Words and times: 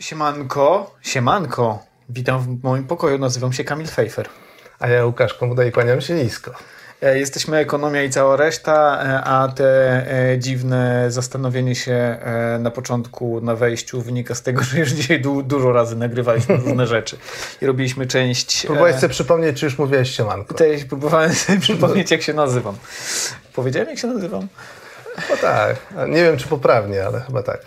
Siemanko, 0.00 0.94
siemanko. 1.02 1.78
Witam 2.08 2.40
w 2.40 2.64
moim 2.64 2.84
pokoju, 2.84 3.18
nazywam 3.18 3.52
się 3.52 3.64
Kamil 3.64 3.86
Fejfer. 3.86 4.28
A 4.78 4.88
ja 4.88 5.04
Łukasz 5.06 5.34
Komuda 5.34 5.64
i 5.64 5.72
kłaniam 5.72 6.00
się 6.00 6.14
nisko. 6.14 6.50
E, 7.02 7.18
Jesteśmy 7.18 7.56
ekonomia 7.56 8.02
i 8.02 8.10
cała 8.10 8.36
reszta, 8.36 9.02
e, 9.02 9.20
a 9.24 9.48
te 9.48 9.66
e, 10.32 10.38
dziwne 10.38 11.10
zastanowienie 11.10 11.74
się 11.74 12.18
na 12.58 12.70
początku, 12.70 13.40
na 13.40 13.54
wejściu 13.54 14.02
wynika 14.02 14.34
z 14.34 14.42
tego, 14.42 14.62
że 14.68 14.78
już 14.78 14.90
dzisiaj 14.90 15.20
du 15.20 15.42
dużo 15.42 15.72
razy 15.72 15.96
nagrywaliśmy 15.96 16.56
różne 16.56 16.86
rzeczy 16.96 17.16
i 17.62 17.66
robiliśmy 17.66 18.06
część... 18.06 18.66
Próbowałeś 18.66 18.96
sobie 18.96 19.08
przypomnieć, 19.08 19.60
czy 19.60 19.66
już 19.66 19.78
mówiłeś 19.78 20.10
siemanko? 20.16 20.54
Próbowałem 20.88 21.34
sobie 21.34 21.60
przypomnieć, 21.60 22.10
jak 22.10 22.22
się 22.22 22.34
nazywam. 22.34 22.76
Powiedziałem, 23.54 23.88
jak 23.88 23.98
się 23.98 24.08
nazywam? 24.08 24.48
No 25.30 25.36
tak. 25.36 25.76
Nie 26.08 26.22
wiem, 26.22 26.36
czy 26.36 26.48
poprawnie, 26.48 27.06
ale 27.06 27.20
chyba 27.20 27.42
tak. 27.42 27.60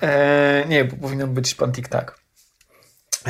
Nie, 0.68 0.86
bo 0.86 0.96
powinno 0.96 1.28
być 1.28 1.56
pan 1.56 1.72
Tik-Tak. 1.72 2.23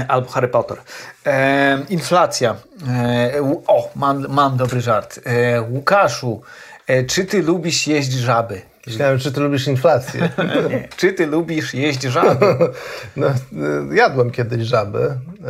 Albo 0.07 0.29
Harry 0.29 0.47
Potter. 0.47 0.77
E, 1.25 1.79
inflacja. 1.89 2.55
E, 2.87 3.61
o, 3.67 3.91
mam, 3.95 4.25
mam 4.29 4.57
dobry 4.57 4.81
żart. 4.81 5.19
E, 5.25 5.61
Łukaszu, 5.61 6.41
e, 6.87 7.03
czy 7.03 7.25
ty 7.25 7.41
lubisz 7.43 7.87
jeść 7.87 8.11
żaby? 8.11 8.61
Myślałem, 8.87 9.19
czy 9.19 9.31
ty 9.31 9.39
lubisz 9.41 9.67
inflację. 9.67 10.29
Nie. 10.69 10.87
Czy 10.97 11.13
ty 11.13 11.27
lubisz 11.27 11.73
jeść 11.73 12.01
żaby? 12.01 12.45
No, 13.15 13.27
y, 13.27 13.95
jadłem 13.95 14.31
kiedyś 14.31 14.67
żaby, 14.67 14.99
e, 14.99 15.49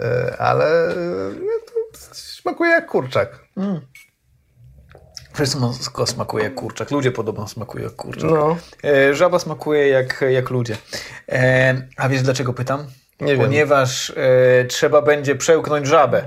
e, 0.00 0.36
ale 0.38 0.88
e, 0.88 0.94
smakuje 2.12 2.70
jak 2.70 2.86
kurczak. 2.86 3.38
Wszystko 5.34 6.06
smakuje 6.06 6.44
jak 6.44 6.54
kurczak. 6.54 6.90
Ludzie 6.90 7.12
podobno 7.12 7.48
smakują 7.48 7.84
jak 7.84 7.96
kurczak. 7.96 8.30
No. 8.30 8.56
E, 8.84 9.14
żaba 9.14 9.38
smakuje 9.38 9.88
jak, 9.88 10.24
jak 10.30 10.50
ludzie. 10.50 10.76
E, 11.28 11.82
a 11.96 12.08
wiesz 12.08 12.22
dlaczego 12.22 12.52
pytam? 12.52 12.86
Nie. 13.22 13.36
Ponieważ 13.36 14.10
e, 14.10 14.64
trzeba 14.64 15.02
będzie 15.02 15.34
przełknąć 15.34 15.86
żabę. 15.86 16.22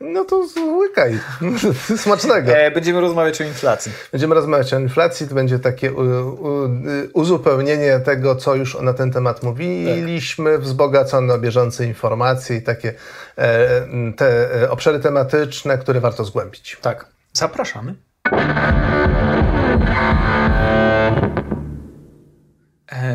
No 0.00 0.24
to 0.24 0.46
łykaj. 0.78 1.18
Smacznego. 1.96 2.52
E, 2.52 2.70
będziemy 2.70 3.00
rozmawiać 3.00 3.40
o 3.40 3.44
inflacji. 3.44 3.92
Będziemy 4.12 4.34
rozmawiać 4.34 4.74
o 4.74 4.78
inflacji, 4.78 5.28
to 5.28 5.34
będzie 5.34 5.58
takie 5.58 5.92
u, 5.92 6.00
u, 6.00 6.64
y, 6.64 7.10
uzupełnienie 7.12 8.00
tego, 8.00 8.36
co 8.36 8.54
już 8.54 8.80
na 8.80 8.92
ten 8.92 9.12
temat 9.12 9.42
mówiliśmy, 9.42 10.58
wzbogacone 10.58 11.34
o 11.34 11.38
bieżące 11.38 11.84
informacje 11.84 12.56
i 12.56 12.62
takie 12.62 12.94
e, 13.38 14.12
te 14.16 14.62
e, 14.62 14.70
obszary 14.70 15.00
tematyczne, 15.00 15.78
które 15.78 16.00
warto 16.00 16.24
zgłębić. 16.24 16.76
Tak. 16.82 17.06
Zapraszamy. 17.32 17.94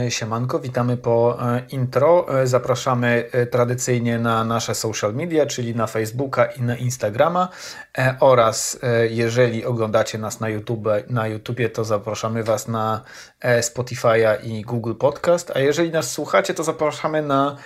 Siemanko, 0.09 0.59
witamy 0.59 0.97
po 0.97 1.37
e, 1.41 1.61
intro. 1.69 2.41
E, 2.41 2.47
Zapraszamy 2.47 3.25
e, 3.31 3.45
tradycyjnie 3.45 4.19
na 4.19 4.43
nasze 4.43 4.75
social 4.75 5.13
media, 5.13 5.45
czyli 5.45 5.75
na 5.75 5.87
Facebooka 5.87 6.45
i 6.45 6.61
na 6.61 6.75
Instagrama 6.75 7.49
e, 7.97 8.15
oraz 8.19 8.79
e, 8.83 9.07
jeżeli 9.07 9.65
oglądacie 9.65 10.17
nas 10.17 10.39
na 10.39 10.49
YouTube, 10.49 10.87
na 11.09 11.27
YouTubie, 11.27 11.69
to 11.69 11.83
zapraszamy 11.85 12.43
Was 12.43 12.67
na 12.67 13.01
e, 13.39 13.61
Spotify'a 13.61 14.43
i 14.43 14.61
Google 14.61 14.93
Podcast, 14.93 15.51
a 15.55 15.59
jeżeli 15.59 15.91
nas 15.91 16.11
słuchacie, 16.11 16.53
to 16.53 16.63
zapraszamy 16.63 17.21
na 17.21 17.57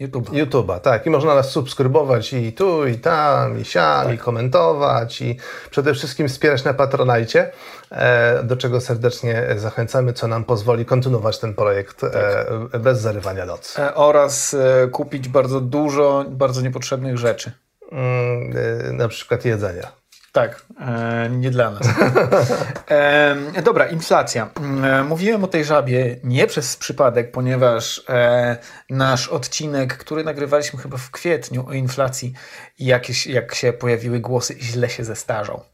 YouTube. 0.00 0.30
YouTube'a, 0.30 0.80
tak. 0.80 1.06
I 1.06 1.10
można 1.10 1.34
nas 1.34 1.50
subskrybować 1.50 2.32
i 2.32 2.52
tu, 2.52 2.86
i 2.86 2.98
tam, 2.98 3.60
i 3.60 3.64
siam, 3.64 4.14
i 4.14 4.18
komentować, 4.18 5.20
i 5.20 5.36
przede 5.70 5.94
wszystkim 5.94 6.28
wspierać 6.28 6.64
na 6.64 6.74
Patronajcie, 6.74 7.52
e, 7.90 8.42
do 8.42 8.56
czego 8.56 8.80
serdecznie 8.80 9.46
zachęcamy, 9.56 10.12
co 10.12 10.28
nam 10.28 10.44
pozwoli 10.44 10.84
kontynuować 10.84 11.38
ten 11.38 11.54
projekt 11.54 12.04
e, 12.04 12.78
bez 12.78 13.00
zarywania 13.00 13.46
nocy. 13.46 13.82
E, 13.82 13.94
Oraz 13.94 14.56
kupić 14.92 15.28
bardzo 15.28 15.60
dużo 15.60 16.24
bardzo 16.28 16.60
niepotrzebnych 16.60 17.18
rzeczy. 17.18 17.52
Mm, 17.92 18.96
na 18.96 19.08
przykład 19.08 19.44
jedzenia. 19.44 19.99
Tak, 20.32 20.66
e, 20.80 21.28
nie 21.30 21.50
dla 21.50 21.70
nas. 21.70 21.82
E, 22.90 23.62
dobra, 23.62 23.86
inflacja. 23.86 24.50
E, 24.84 25.04
mówiłem 25.04 25.44
o 25.44 25.46
tej 25.46 25.64
żabie 25.64 26.16
nie 26.24 26.46
przez 26.46 26.76
przypadek, 26.76 27.30
ponieważ 27.30 28.04
e, 28.08 28.56
nasz 28.90 29.28
odcinek, 29.28 29.96
który 29.96 30.24
nagrywaliśmy 30.24 30.78
chyba 30.78 30.96
w 30.96 31.10
kwietniu 31.10 31.66
o 31.66 31.72
inflacji, 31.72 32.32
jakieś, 32.78 33.26
jak 33.26 33.54
się 33.54 33.72
pojawiły 33.72 34.20
głosy, 34.20 34.56
źle 34.60 34.90
się 34.90 35.04
zestarzał. 35.04 35.64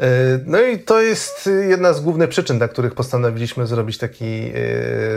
E, 0.00 0.04
No 0.46 0.60
i 0.60 0.78
to 0.78 1.00
jest 1.00 1.50
jedna 1.68 1.92
z 1.92 2.00
głównych 2.00 2.28
przyczyn, 2.28 2.58
dla 2.58 2.68
których 2.68 2.94
postanowiliśmy 2.94 3.66
zrobić 3.66 3.98
taki, 3.98 4.52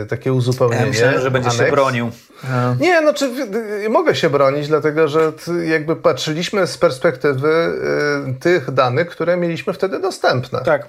e, 0.02 0.06
takie 0.06 0.32
uzupełnienie. 0.32 0.82
Ja 0.82 0.88
myślałem, 0.88 1.20
że 1.20 1.30
będzie 1.30 1.50
się 1.50 1.56
aneks. 1.58 1.70
bronił. 1.74 2.10
E, 2.50 2.76
Nie, 2.80 3.00
no 3.00 3.14
czy 3.14 3.24
y, 3.84 3.88
mogę 3.90 4.14
się 4.14 4.30
bronić, 4.30 4.68
dlatego 4.68 5.08
że 5.08 5.32
jakby 5.64 5.96
patrzyliśmy 5.96 6.66
z 6.66 6.78
perspektywy 6.78 7.48
y, 8.30 8.34
tych 8.40 8.70
danych, 8.70 9.08
które 9.08 9.36
mieliśmy 9.36 9.72
wtedy 9.72 9.98
dostępne. 10.00 10.60
tak. 10.64 10.86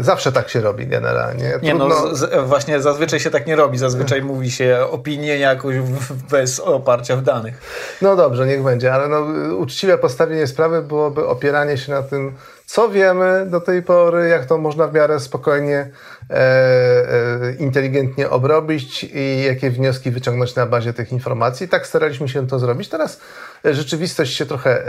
Zawsze 0.00 0.32
tak 0.32 0.48
się 0.48 0.60
robi 0.60 0.86
generalnie. 0.86 1.58
Nie 1.62 1.70
Trudno- 1.74 1.88
no, 1.88 2.14
z, 2.14 2.18
z, 2.18 2.46
właśnie 2.48 2.80
zazwyczaj 2.80 3.20
się 3.20 3.30
tak 3.30 3.46
nie 3.46 3.56
robi. 3.56 3.78
Zazwyczaj 3.78 4.22
mówi 4.22 4.50
się 4.50 4.78
opinię 4.90 5.38
jakoś 5.38 5.76
w- 5.78 6.12
bez 6.30 6.60
oparcia 6.60 7.16
w 7.16 7.22
danych. 7.22 7.54
no 8.02 8.16
dobrze, 8.16 8.46
niech 8.46 8.62
będzie, 8.62 8.94
ale 8.94 9.08
no, 9.08 9.20
uczciwe 9.56 9.98
postawienie 9.98 10.46
sprawy 10.46 10.82
byłoby 10.82 11.26
opieranie 11.26 11.78
się 11.78 11.92
na 11.92 12.02
tym, 12.02 12.34
co 12.66 12.88
wiemy 12.88 13.46
do 13.50 13.60
tej 13.60 13.82
pory, 13.82 14.28
jak 14.28 14.44
to 14.46 14.58
można 14.58 14.86
w 14.86 14.94
miarę 14.94 15.20
spokojnie, 15.20 15.90
e, 16.30 16.34
e, 16.34 17.54
inteligentnie 17.58 18.30
obrobić 18.30 19.04
i 19.14 19.42
jakie 19.42 19.70
wnioski 19.70 20.10
wyciągnąć 20.10 20.54
na 20.54 20.66
bazie 20.66 20.92
tych 20.92 21.12
informacji. 21.12 21.68
Tak 21.68 21.86
staraliśmy 21.86 22.28
się 22.28 22.46
to 22.46 22.58
zrobić. 22.58 22.88
Teraz 22.88 23.20
e, 23.64 23.74
rzeczywistość 23.74 24.36
się 24.36 24.46
trochę 24.46 24.86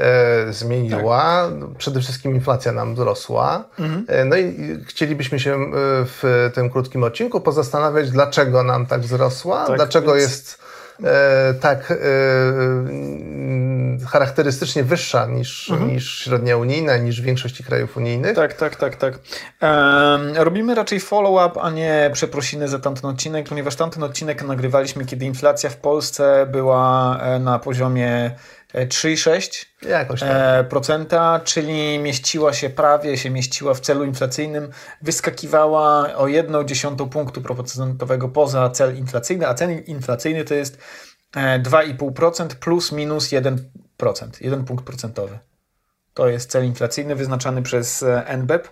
e, 0.47 0.53
zmieniła. 0.53 1.49
Przede 1.77 1.99
wszystkim 2.01 2.35
inflacja 2.35 2.71
nam 2.71 2.93
wzrosła. 2.95 3.63
E, 4.07 4.25
no 4.25 4.35
i 4.37 4.77
chcielibyśmy 4.87 5.39
się 5.39 5.53
e, 5.55 5.69
w 6.05 6.51
tym 6.53 6.69
krótkim 6.69 7.03
odcinku 7.03 7.41
pozastanawiać, 7.41 8.11
dlaczego 8.11 8.63
nam 8.63 8.85
tak 8.85 9.01
wzrosła, 9.01 9.65
Tak, 9.65 9.75
dlaczego 9.75 10.13
więc- 10.13 10.23
jest 10.23 10.66
tak 11.61 11.91
e, 11.91 11.95
mm, 11.95 14.05
charakterystycznie 14.05 14.83
wyższa 14.83 15.25
niż, 15.25 15.71
niż 15.87 16.19
średnia 16.19 16.57
unijna, 16.57 16.97
niż 16.97 17.21
w 17.21 17.23
większości 17.23 17.63
krajów 17.63 17.97
unijnych. 17.97 18.35
Tak, 18.35 18.53
tak, 18.53 18.75
tak, 18.75 18.95
tak. 18.95 19.19
Robimy 20.35 20.75
raczej 20.75 20.99
follow-up, 20.99 21.61
a 21.61 21.69
nie 21.69 22.09
przeprosiny 22.13 22.67
za 22.67 22.79
tamten 22.79 23.09
odcinek, 23.09 23.49
ponieważ 23.49 23.75
tamten 23.75 24.03
odcinek 24.03 24.43
nagrywaliśmy, 24.43 25.05
kiedy 25.05 25.25
inflacja 25.25 25.69
w 25.69 25.77
Polsce 25.77 26.47
była 26.51 27.17
e, 27.19 27.39
na 27.39 27.59
poziomie 27.59 28.07
e, 28.07 28.35
3,6%, 28.73 29.65
Jakoś 29.89 30.19
tak. 30.19 30.29
e, 30.31 30.63
procenta, 30.63 31.41
czyli 31.43 31.99
mieściła 31.99 32.53
się 32.53 32.69
prawie, 32.69 33.17
się 33.17 33.29
mieściła 33.29 33.73
w 33.73 33.79
celu 33.79 34.03
inflacyjnym, 34.03 34.69
wyskakiwała 35.01 36.15
o 36.15 36.25
1,1 36.25 37.09
punktu 37.09 37.41
procentowego 37.41 38.29
poza 38.29 38.69
cel 38.69 38.97
inflacyjny, 38.97 39.47
a 39.47 39.53
cel 39.53 39.83
inflacyjny 39.85 40.45
to 40.45 40.53
jest 40.53 40.77
e, 41.35 41.59
2,5% 41.59 42.47
plus 42.47 42.91
minus 42.91 43.29
1%, 43.29 43.57
1 44.41 44.65
punkt 44.65 44.85
procentowy. 44.85 45.39
To 46.13 46.27
jest 46.27 46.51
cel 46.51 46.65
inflacyjny 46.65 47.15
wyznaczany 47.15 47.61
przez 47.61 48.03
e, 48.03 48.37
NBEP. 48.37 48.69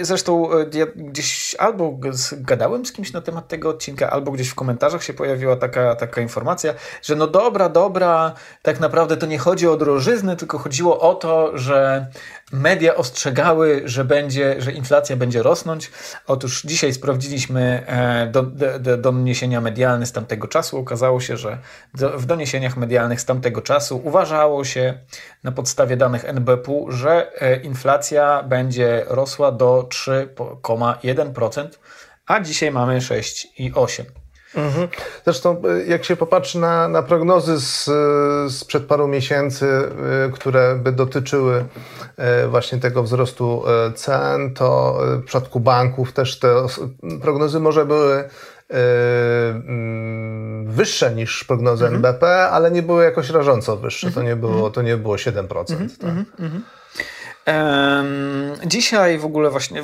Zresztą 0.00 0.52
e, 0.52 0.66
ja 0.72 0.86
gdzieś 0.96 1.54
albo 1.58 1.98
gadałem 2.32 2.86
z 2.86 2.92
kimś 2.92 3.12
na 3.12 3.20
temat 3.20 3.48
tego 3.48 3.70
odcinka, 3.70 4.10
albo 4.10 4.32
gdzieś 4.32 4.48
w 4.48 4.54
komentarzach 4.54 5.02
się 5.02 5.14
pojawiła 5.14 5.56
taka, 5.56 5.94
taka 5.94 6.20
informacja, 6.20 6.74
że 7.02 7.16
no 7.16 7.26
dobra, 7.26 7.68
dobra, 7.68 8.34
tak 8.62 8.80
naprawdę 8.80 9.16
to 9.16 9.26
nie 9.26 9.38
chodzi 9.38 9.68
o 9.68 9.76
drożyznę, 9.76 10.36
tylko 10.36 10.58
chodziło 10.58 11.00
o 11.00 11.14
to, 11.14 11.58
że 11.58 12.06
media 12.52 12.94
ostrzegały, 12.94 13.82
że 13.84 14.04
będzie, 14.04 14.56
że 14.58 14.72
inflacja 14.72 15.16
będzie 15.16 15.42
rosnąć. 15.42 15.90
Otóż 16.26 16.62
dzisiaj 16.62 16.92
sprawdziliśmy 16.92 17.86
e, 17.86 18.26
do, 18.26 18.42
do, 18.42 18.78
do, 18.78 18.96
doniesienia 18.96 19.60
medialne 19.60 20.06
z 20.06 20.12
tamtego 20.12 20.48
czasu. 20.48 20.78
Okazało 20.78 21.20
się, 21.20 21.36
że 21.36 21.58
w 21.94 22.26
doniesieniach 22.26 22.76
medialnych 22.76 23.20
z 23.20 23.24
tamtego 23.24 23.62
czasu 23.62 24.00
uważało 24.04 24.64
się 24.64 24.98
na 25.44 25.52
podstawie 25.52 25.96
danych 25.96 26.24
NBP-u, 26.24 26.90
że 26.90 27.42
e, 27.42 27.45
inflacja 27.54 28.42
będzie 28.42 29.04
rosła 29.08 29.52
do 29.52 29.88
3,1%, 29.90 31.68
a 32.26 32.40
dzisiaj 32.40 32.70
mamy 32.70 32.98
6,8%. 32.98 34.04
Mhm. 34.56 34.88
Zresztą, 35.24 35.62
y, 35.66 35.86
jak 35.86 36.04
się 36.04 36.16
popatrzy 36.16 36.58
na, 36.58 36.88
na 36.88 37.02
prognozy 37.02 37.60
z, 37.60 37.88
y, 37.88 38.50
sprzed 38.50 38.84
paru 38.84 39.08
miesięcy, 39.08 39.82
które 40.32 40.76
by 40.76 40.92
dotyczyły 40.92 41.64
właśnie 42.48 42.78
tego 42.78 43.02
wzrostu 43.02 43.62
cen, 43.94 44.54
to 44.54 44.98
w 45.02 45.24
przypadku 45.24 45.60
banków 45.60 46.12
też 46.12 46.38
te 46.38 46.66
prognozy 47.22 47.60
może 47.60 47.86
były 47.86 48.28
mm, 48.68 50.66
wyższe 50.70 51.14
niż 51.14 51.44
prognozy 51.44 51.86
NBP, 51.86 52.48
ale 52.48 52.70
nie 52.70 52.82
były 52.82 53.04
jakoś 53.04 53.30
rażąco 53.30 53.76
wyższe. 53.76 54.10
To 54.10 54.22
nie 54.22 54.36
było, 54.36 54.70
to 54.70 54.82
nie 54.82 54.96
było 54.96 55.16
7%. 55.16 55.46
tak. 56.00 56.10
Dzisiaj 58.66 59.18
w 59.18 59.24
ogóle 59.24 59.50
właśnie, 59.50 59.82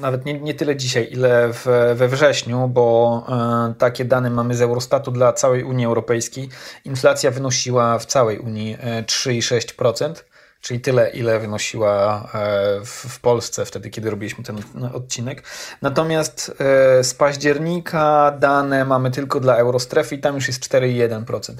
nawet 0.00 0.24
nie, 0.24 0.40
nie 0.40 0.54
tyle 0.54 0.76
dzisiaj, 0.76 1.08
ile 1.10 1.52
w, 1.52 1.66
we 1.94 2.08
wrześniu, 2.08 2.68
bo 2.68 3.26
e, 3.70 3.74
takie 3.78 4.04
dane 4.04 4.30
mamy 4.30 4.54
z 4.54 4.62
Eurostatu 4.62 5.10
dla 5.10 5.32
całej 5.32 5.64
Unii 5.64 5.86
Europejskiej. 5.86 6.48
Inflacja 6.84 7.30
wynosiła 7.30 7.98
w 7.98 8.06
całej 8.06 8.38
Unii 8.38 8.76
3,6% 9.06 10.14
czyli 10.60 10.80
tyle, 10.80 11.10
ile 11.10 11.38
wynosiła 11.38 12.28
e, 12.34 12.80
w 12.84 13.20
Polsce 13.20 13.64
wtedy, 13.64 13.90
kiedy 13.90 14.10
robiliśmy 14.10 14.44
ten 14.44 14.62
odcinek. 14.94 15.42
Natomiast 15.82 16.52
e, 16.58 17.04
z 17.04 17.14
października 17.14 18.36
dane 18.40 18.84
mamy 18.84 19.10
tylko 19.10 19.40
dla 19.40 19.56
eurostrefy 19.56 20.14
i 20.14 20.18
tam 20.18 20.34
już 20.34 20.46
jest 20.46 20.60
4,1%. 20.60 21.54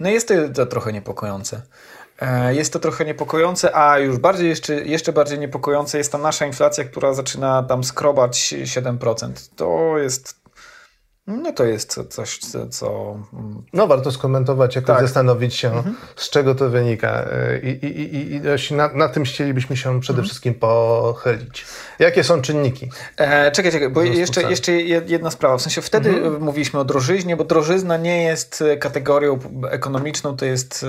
No 0.00 0.10
jest 0.10 0.32
to 0.54 0.66
trochę 0.66 0.92
niepokojące. 0.92 1.62
E, 2.20 2.54
jest 2.54 2.72
to 2.72 2.78
trochę 2.78 3.04
niepokojące, 3.04 3.76
a 3.76 3.98
już 3.98 4.18
bardziej 4.18 4.48
jeszcze, 4.48 4.74
jeszcze 4.74 5.12
bardziej 5.12 5.38
niepokojące 5.38 5.98
jest 5.98 6.12
ta 6.12 6.18
nasza 6.18 6.46
inflacja, 6.46 6.84
która 6.84 7.14
zaczyna 7.14 7.62
tam 7.62 7.84
skrobać 7.84 8.54
7%. 8.64 9.30
To 9.56 9.98
jest 9.98 10.45
no 11.26 11.52
to 11.52 11.64
jest 11.64 12.00
coś, 12.10 12.38
co... 12.70 13.16
No 13.72 13.86
warto 13.86 14.12
skomentować, 14.12 14.76
jakoś 14.76 14.96
tak. 14.96 15.00
zastanowić 15.00 15.54
się, 15.54 15.68
mhm. 15.68 15.96
z 16.16 16.30
czego 16.30 16.54
to 16.54 16.70
wynika. 16.70 17.28
I, 17.62 17.68
i, 17.68 18.16
i, 18.16 18.34
i 18.70 18.74
na, 18.74 18.88
na, 18.88 19.08
tym 19.08 19.24
chcielibyśmy 19.24 19.76
się 19.76 20.00
przede 20.00 20.16
mhm. 20.16 20.28
wszystkim 20.28 20.54
pochylić. 20.54 21.64
Jakie 21.98 22.24
są 22.24 22.42
czynniki? 22.42 22.90
E, 23.16 23.50
czekaj, 23.50 23.72
czekaj, 23.72 23.90
bo 23.90 24.02
jeszcze, 24.02 24.42
jeszcze 24.42 24.72
jedna 25.06 25.30
sprawa. 25.30 25.58
W 25.58 25.62
sensie 25.62 25.82
wtedy 25.82 26.10
mhm. 26.10 26.42
mówiliśmy 26.42 26.80
o 26.80 26.84
drożyźnie, 26.84 27.36
bo 27.36 27.44
drożyzna 27.44 27.96
nie 27.96 28.22
jest 28.22 28.64
kategorią 28.80 29.38
ekonomiczną, 29.70 30.36
to 30.36 30.44
jest 30.44 30.86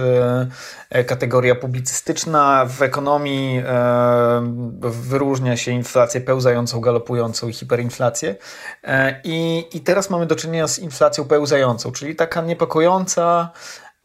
e, 0.89 1.03
kategoria 1.03 1.55
publicystyczna. 1.55 2.65
W 2.65 2.81
ekonomii 2.81 3.61
e, 3.65 4.77
wyróżnia 4.81 5.57
się 5.57 5.71
inflację 5.71 6.21
pełzającą, 6.21 6.79
galopującą 6.81 7.47
i 7.47 7.53
hiperinflację. 7.53 8.35
E, 8.83 9.21
I, 9.23 9.65
I 9.73 9.79
teraz 9.79 10.09
mamy 10.09 10.26
do 10.27 10.35
czynienia 10.35 10.67
z 10.67 10.79
inflacją 10.79 11.25
pełzającą, 11.25 11.91
czyli 11.91 12.15
taka 12.15 12.41
niepokojąca, 12.41 13.49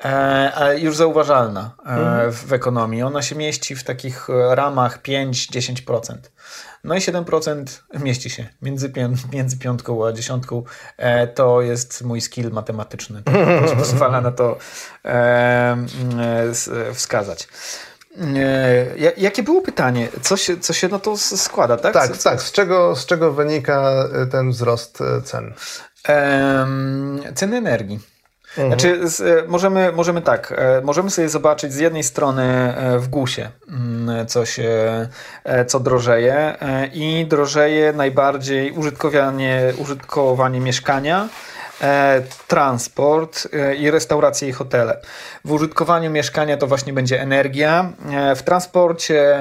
e, 0.05 0.53
ale 0.55 0.79
już 0.79 0.97
zauważalna 0.97 1.71
e, 1.87 1.89
mhm. 1.89 2.33
w 2.33 2.53
ekonomii. 2.53 3.03
Ona 3.03 3.23
się 3.23 3.37
mieści 3.37 3.77
w 3.77 3.85
takich 3.85 4.29
ramach 4.51 5.03
5-10%. 5.03 6.17
No 6.85 6.95
i 6.95 6.99
7% 6.99 7.65
mieści 8.01 8.31
się 8.31 8.49
między, 8.63 8.93
między 9.33 9.59
piątką 9.59 10.07
a 10.07 10.13
dziesiątką. 10.13 10.63
E, 10.97 11.27
to 11.27 11.63
jest 11.63 12.03
mój 12.03 12.21
skill 12.21 12.51
matematyczny. 12.51 13.23
To 13.23 13.77
pozwala 13.77 14.21
na 14.21 14.33
to 14.33 14.59
wskazać. 16.95 17.49
Jakie 19.17 19.43
było 19.43 19.63
pytanie? 19.63 20.09
Co 20.23 20.37
się, 20.37 20.61
co 20.61 20.73
się 20.73 20.89
na 20.89 20.99
to 20.99 21.17
składa, 21.17 21.77
tak? 21.77 21.95
Tak, 21.95 22.17
tak. 22.17 22.43
Z 22.43 22.53
czego, 22.53 22.97
z 22.97 23.07
czego 23.07 23.33
wynika 23.33 24.09
ten 24.31 24.51
wzrost 24.51 24.99
cen? 25.25 25.55
Ceny 27.35 27.57
energii. 27.57 28.01
Mhm. 28.59 28.69
Znaczy, 28.69 29.09
z, 29.09 29.49
możemy, 29.49 29.93
możemy 29.93 30.23
tak, 30.23 30.55
e, 30.57 30.81
możemy 30.85 31.11
sobie 31.11 31.29
zobaczyć 31.29 31.73
z 31.73 31.79
jednej 31.79 32.03
strony 32.03 32.43
e, 32.43 32.99
w 32.99 33.09
GUSie 33.09 33.51
mm, 33.69 34.27
co 34.27 34.47
się, 34.47 34.71
e, 35.45 35.65
co 35.65 35.81
drożeje 35.81 36.57
i 36.93 37.27
drożeje 37.27 37.93
najbardziej 37.93 38.73
użytkowanie, 38.73 39.73
użytkowanie 39.79 40.61
mieszkania, 40.61 41.29
transport 42.47 43.49
i 43.79 43.91
restauracje 43.91 44.49
i 44.49 44.53
hotele. 44.53 45.01
W 45.45 45.53
użytkowaniu 45.53 46.11
mieszkania 46.11 46.57
to 46.57 46.67
właśnie 46.67 46.93
będzie 46.93 47.21
energia, 47.21 47.93
w 48.37 48.43
transporcie 48.43 49.39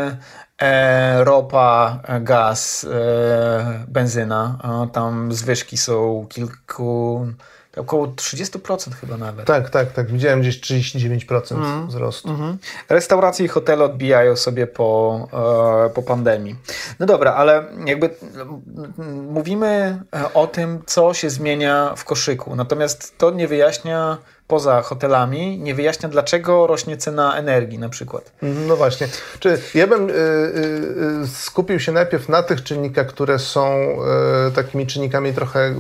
E, 0.61 1.23
ropa, 1.23 1.99
gaz, 2.21 2.83
e, 2.83 3.83
benzyna. 3.87 4.59
Tam 4.93 5.33
zwyżki 5.33 5.77
są 5.77 6.25
kilku, 6.29 7.27
około 7.77 8.07
30% 8.07 8.93
chyba 8.93 9.17
nawet. 9.17 9.45
Tak, 9.45 9.69
tak, 9.69 9.91
tak. 9.91 10.11
Widziałem 10.11 10.41
gdzieś 10.41 10.61
39% 10.61 11.55
mm. 11.55 11.87
wzrostu. 11.87 12.29
Mm 12.29 12.41
-hmm. 12.41 12.57
Restauracje 12.89 13.45
i 13.45 13.49
hotele 13.49 13.83
odbijają 13.83 14.35
sobie 14.35 14.67
po, 14.67 15.27
e, 15.87 15.89
po 15.89 16.01
pandemii. 16.01 16.55
No 16.99 17.05
dobra, 17.05 17.33
ale 17.33 17.63
jakby 17.85 18.09
mówimy 19.29 20.01
o 20.33 20.47
tym, 20.47 20.83
co 20.85 21.13
się 21.13 21.29
zmienia 21.29 21.93
w 21.97 22.05
koszyku. 22.05 22.55
Natomiast 22.55 23.17
to 23.17 23.31
nie 23.31 23.47
wyjaśnia 23.47 24.17
poza 24.51 24.81
hotelami 24.81 25.59
nie 25.59 25.75
wyjaśnia, 25.75 26.09
dlaczego 26.09 26.67
rośnie 26.67 26.97
cena 26.97 27.37
energii 27.37 27.79
na 27.79 27.89
przykład. 27.89 28.31
No 28.41 28.75
właśnie. 28.75 29.07
Czy 29.39 29.59
ja 29.73 29.87
bym 29.87 30.09
y, 30.09 30.13
y, 30.13 30.15
y, 31.23 31.27
skupił 31.27 31.79
się 31.79 31.91
najpierw 31.91 32.29
na 32.29 32.43
tych 32.43 32.63
czynnikach, 32.63 33.07
które 33.07 33.39
są 33.39 33.73
y, 34.47 34.51
takimi 34.51 34.87
czynnikami 34.87 35.33
trochę, 35.33 35.75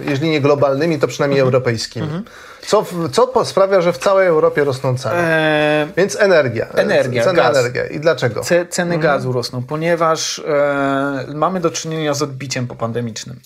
jeżeli 0.00 0.30
nie 0.30 0.40
globalnymi, 0.40 0.98
to 0.98 1.08
przynajmniej 1.08 1.40
mhm. 1.40 1.54
europejskimi. 1.54 2.06
Mhm. 2.06 2.24
Co, 2.66 2.86
co 3.12 3.44
sprawia, 3.44 3.80
że 3.80 3.92
w 3.92 3.98
całej 3.98 4.26
Europie 4.26 4.64
rosną 4.64 4.98
ceny? 4.98 5.14
Eee, 5.16 5.88
Więc 5.96 6.16
energia. 6.20 6.68
Energia, 6.68 7.24
Cena 7.24 7.42
gaz. 7.42 7.56
energia. 7.56 7.86
I 7.86 8.00
dlaczego? 8.00 8.40
Ce, 8.40 8.66
ceny 8.66 8.94
mhm. 8.94 9.02
gazu 9.02 9.32
rosną, 9.32 9.62
ponieważ 9.62 10.38
e, 10.38 11.24
mamy 11.34 11.60
do 11.60 11.70
czynienia 11.70 12.14
z 12.14 12.22
odbiciem 12.22 12.66
popandemicznym. 12.66 13.40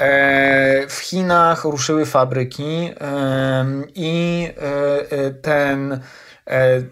E, 0.00 0.86
w 0.88 0.98
Chinach 0.98 1.64
ruszyły 1.64 2.06
fabryki 2.06 2.90
i 3.94 4.48
e, 4.62 5.10
e, 5.10 5.30
ten 5.30 6.00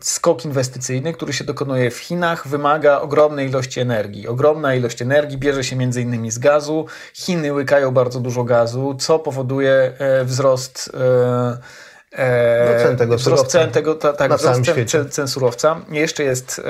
skok 0.01 0.45
inwestycyjny, 0.45 1.13
który 1.13 1.33
się 1.33 1.45
dokonuje 1.45 1.91
w 1.91 1.99
Chinach, 1.99 2.49
wymaga 2.49 3.01
ogromnej 3.01 3.49
ilości 3.49 3.81
energii. 3.81 4.29
Ogromna 4.29 4.75
ilość 4.75 5.03
energii 5.03 5.39
bierze 5.39 5.65
się 5.65 5.77
między 5.77 6.03
innymi 6.03 6.31
z 6.31 6.39
gazu. 6.39 6.87
Chiny 7.15 7.53
łykają 7.53 7.91
bardzo 7.91 8.21
dużo 8.21 8.45
gazu, 8.45 8.97
co 9.01 9.19
powoduje 9.19 9.93
wzrost 10.25 10.91
no, 12.13 12.83
cen 12.83 12.97
tego 12.97 13.17
wzrost 13.17 13.47
cen 13.47 13.71
tego, 13.71 13.95
ta, 13.95 14.13
tak, 14.13 14.35
wzrost 14.35 14.61
cen, 14.87 15.11
cen, 15.11 15.29
surowca. 15.29 15.81
Jeszcze 15.91 16.25
jest 16.25 16.61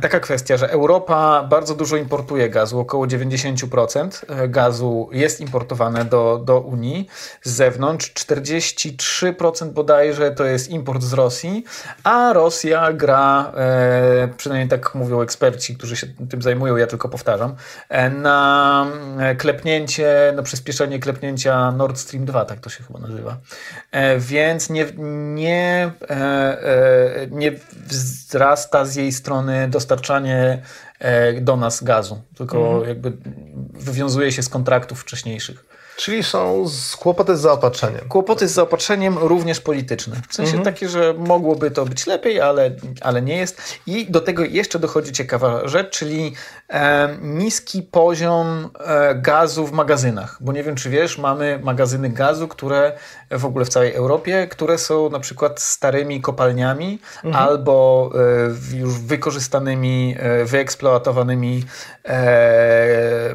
taka 0.00 0.20
kwestia, 0.20 0.56
że 0.56 0.70
Europa 0.70 1.46
bardzo 1.50 1.74
dużo 1.74 1.96
importuje 1.96 2.50
gazu, 2.50 2.80
około 2.80 3.06
90% 3.06 4.24
e, 4.28 4.48
gazu 4.48 5.08
jest 5.12 5.40
importowane 5.40 6.04
do, 6.04 6.40
do 6.44 6.60
Unii 6.60 7.08
z 7.42 7.50
zewnątrz, 7.50 8.12
43% 8.12 9.70
bodajże 9.70 10.30
to 10.30 10.44
jest 10.44 10.70
import 10.70 11.02
z 11.02 11.12
Rosji, 11.12 11.64
a 12.04 12.32
Rosja 12.32 12.92
gra, 12.92 13.52
e, 13.56 14.28
przynajmniej 14.36 14.68
tak 14.68 14.94
mówią 14.94 15.20
eksperci, 15.20 15.76
którzy 15.76 15.96
się 15.96 16.06
tym 16.30 16.42
zajmują, 16.42 16.76
ja 16.76 16.86
tylko 16.86 17.08
powtarzam, 17.08 17.54
e, 17.88 18.10
na 18.10 18.86
e, 19.18 19.34
klepnięcie, 19.34 20.32
na 20.36 20.42
przyspieszenie 20.42 20.98
klepnięcia 20.98 21.72
Nord 21.72 21.98
Stream 21.98 22.24
2, 22.24 22.44
tak 22.44 22.60
to 22.60 22.70
się 22.70 22.84
chyba 22.84 22.98
nazywa. 22.98 23.36
E, 23.90 24.18
więc 24.18 24.70
nie, 24.70 24.86
nie, 25.34 25.90
e, 26.10 27.26
nie 27.30 27.52
wzrasta 27.86 28.84
z 28.84 28.96
jej 28.96 29.12
strony 29.12 29.68
do 29.68 29.77
dostarczanie 29.78 30.62
e, 30.98 31.40
do 31.40 31.56
nas 31.56 31.84
gazu, 31.84 32.22
tylko 32.36 32.58
mhm. 32.58 32.88
jakby 32.88 33.12
wywiązuje 33.72 34.32
się 34.32 34.42
z 34.42 34.48
kontraktów 34.48 35.00
wcześniejszych. 35.00 35.77
Czyli 35.98 36.22
są 36.22 36.64
kłopoty 36.98 37.36
z 37.36 37.40
zaopatrzeniem. 37.40 38.08
Kłopoty 38.08 38.48
z 38.48 38.52
zaopatrzeniem 38.52 39.18
również 39.18 39.60
polityczne. 39.60 40.16
W 40.28 40.34
sensie 40.34 40.56
mhm. 40.56 40.64
takie, 40.74 40.88
że 40.88 41.14
mogłoby 41.18 41.70
to 41.70 41.84
być 41.84 42.06
lepiej, 42.06 42.40
ale, 42.40 42.70
ale 43.00 43.22
nie 43.22 43.36
jest. 43.36 43.78
I 43.86 44.06
do 44.10 44.20
tego 44.20 44.44
jeszcze 44.44 44.78
dochodzi 44.78 45.12
ciekawa 45.12 45.68
rzecz, 45.68 45.98
czyli 45.98 46.34
e, 46.68 47.08
niski 47.22 47.82
poziom 47.82 48.70
e, 48.80 49.14
gazu 49.14 49.66
w 49.66 49.72
magazynach. 49.72 50.36
Bo 50.40 50.52
nie 50.52 50.62
wiem, 50.62 50.76
czy 50.76 50.90
wiesz, 50.90 51.18
mamy 51.18 51.60
magazyny 51.62 52.08
gazu, 52.08 52.48
które 52.48 52.92
w 53.30 53.44
ogóle 53.44 53.64
w 53.64 53.68
całej 53.68 53.94
Europie, 53.94 54.46
które 54.50 54.78
są 54.78 55.10
na 55.10 55.20
przykład 55.20 55.60
starymi 55.60 56.20
kopalniami 56.20 56.98
mhm. 57.24 57.44
albo 57.44 58.10
e, 58.72 58.78
już 58.78 58.98
wykorzystanymi, 58.98 60.16
e, 60.18 60.44
wyeksploatowanymi 60.44 61.64
e, 62.04 63.34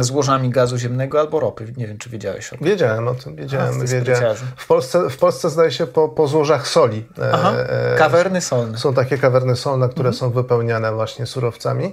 złożami 0.00 0.50
gazu 0.50 0.78
ziemnego 0.78 1.20
albo 1.20 1.40
ropy. 1.40 1.72
Nie 1.76 1.86
wiem, 1.86 1.98
czy 2.02 2.10
wiedziałeś 2.10 2.52
o 2.52 2.56
tym? 2.56 2.66
Wiedziałem 2.66 3.08
o 3.08 3.14
tym, 3.14 3.36
wiedziałem. 3.36 3.80
A, 3.80 3.84
wiedziałem. 3.84 4.36
W, 4.56 4.66
Polsce, 4.66 5.10
w 5.10 5.16
Polsce 5.16 5.50
zdaje 5.50 5.70
się 5.70 5.86
po, 5.86 6.08
po 6.08 6.26
złożach 6.26 6.68
soli. 6.68 7.06
Aha, 7.32 7.52
e, 7.56 7.96
kawerny 7.98 8.40
solne. 8.40 8.78
Są 8.78 8.94
takie 8.94 9.18
kawerny 9.18 9.56
solne, 9.56 9.88
które 9.88 10.08
mhm. 10.08 10.14
są 10.14 10.30
wypełniane 10.30 10.92
właśnie 10.92 11.26
surowcami. 11.26 11.92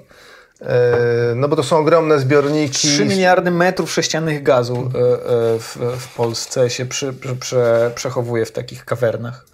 E, 0.62 0.98
no 1.36 1.48
bo 1.48 1.56
to 1.56 1.64
są 1.64 1.78
ogromne 1.78 2.20
zbiorniki. 2.20 2.88
3 2.88 3.06
miliardy 3.06 3.52
metrów 3.52 3.92
sześciennych 3.92 4.44
gazu 4.44 4.76
e, 4.76 5.00
e, 5.00 5.60
w, 5.60 5.78
w 6.00 6.16
Polsce 6.16 6.70
się 6.70 6.86
przy, 6.86 7.14
przy, 7.40 7.92
przechowuje 7.96 8.46
w 8.46 8.52
takich 8.52 8.86
kawernach. 8.86 9.46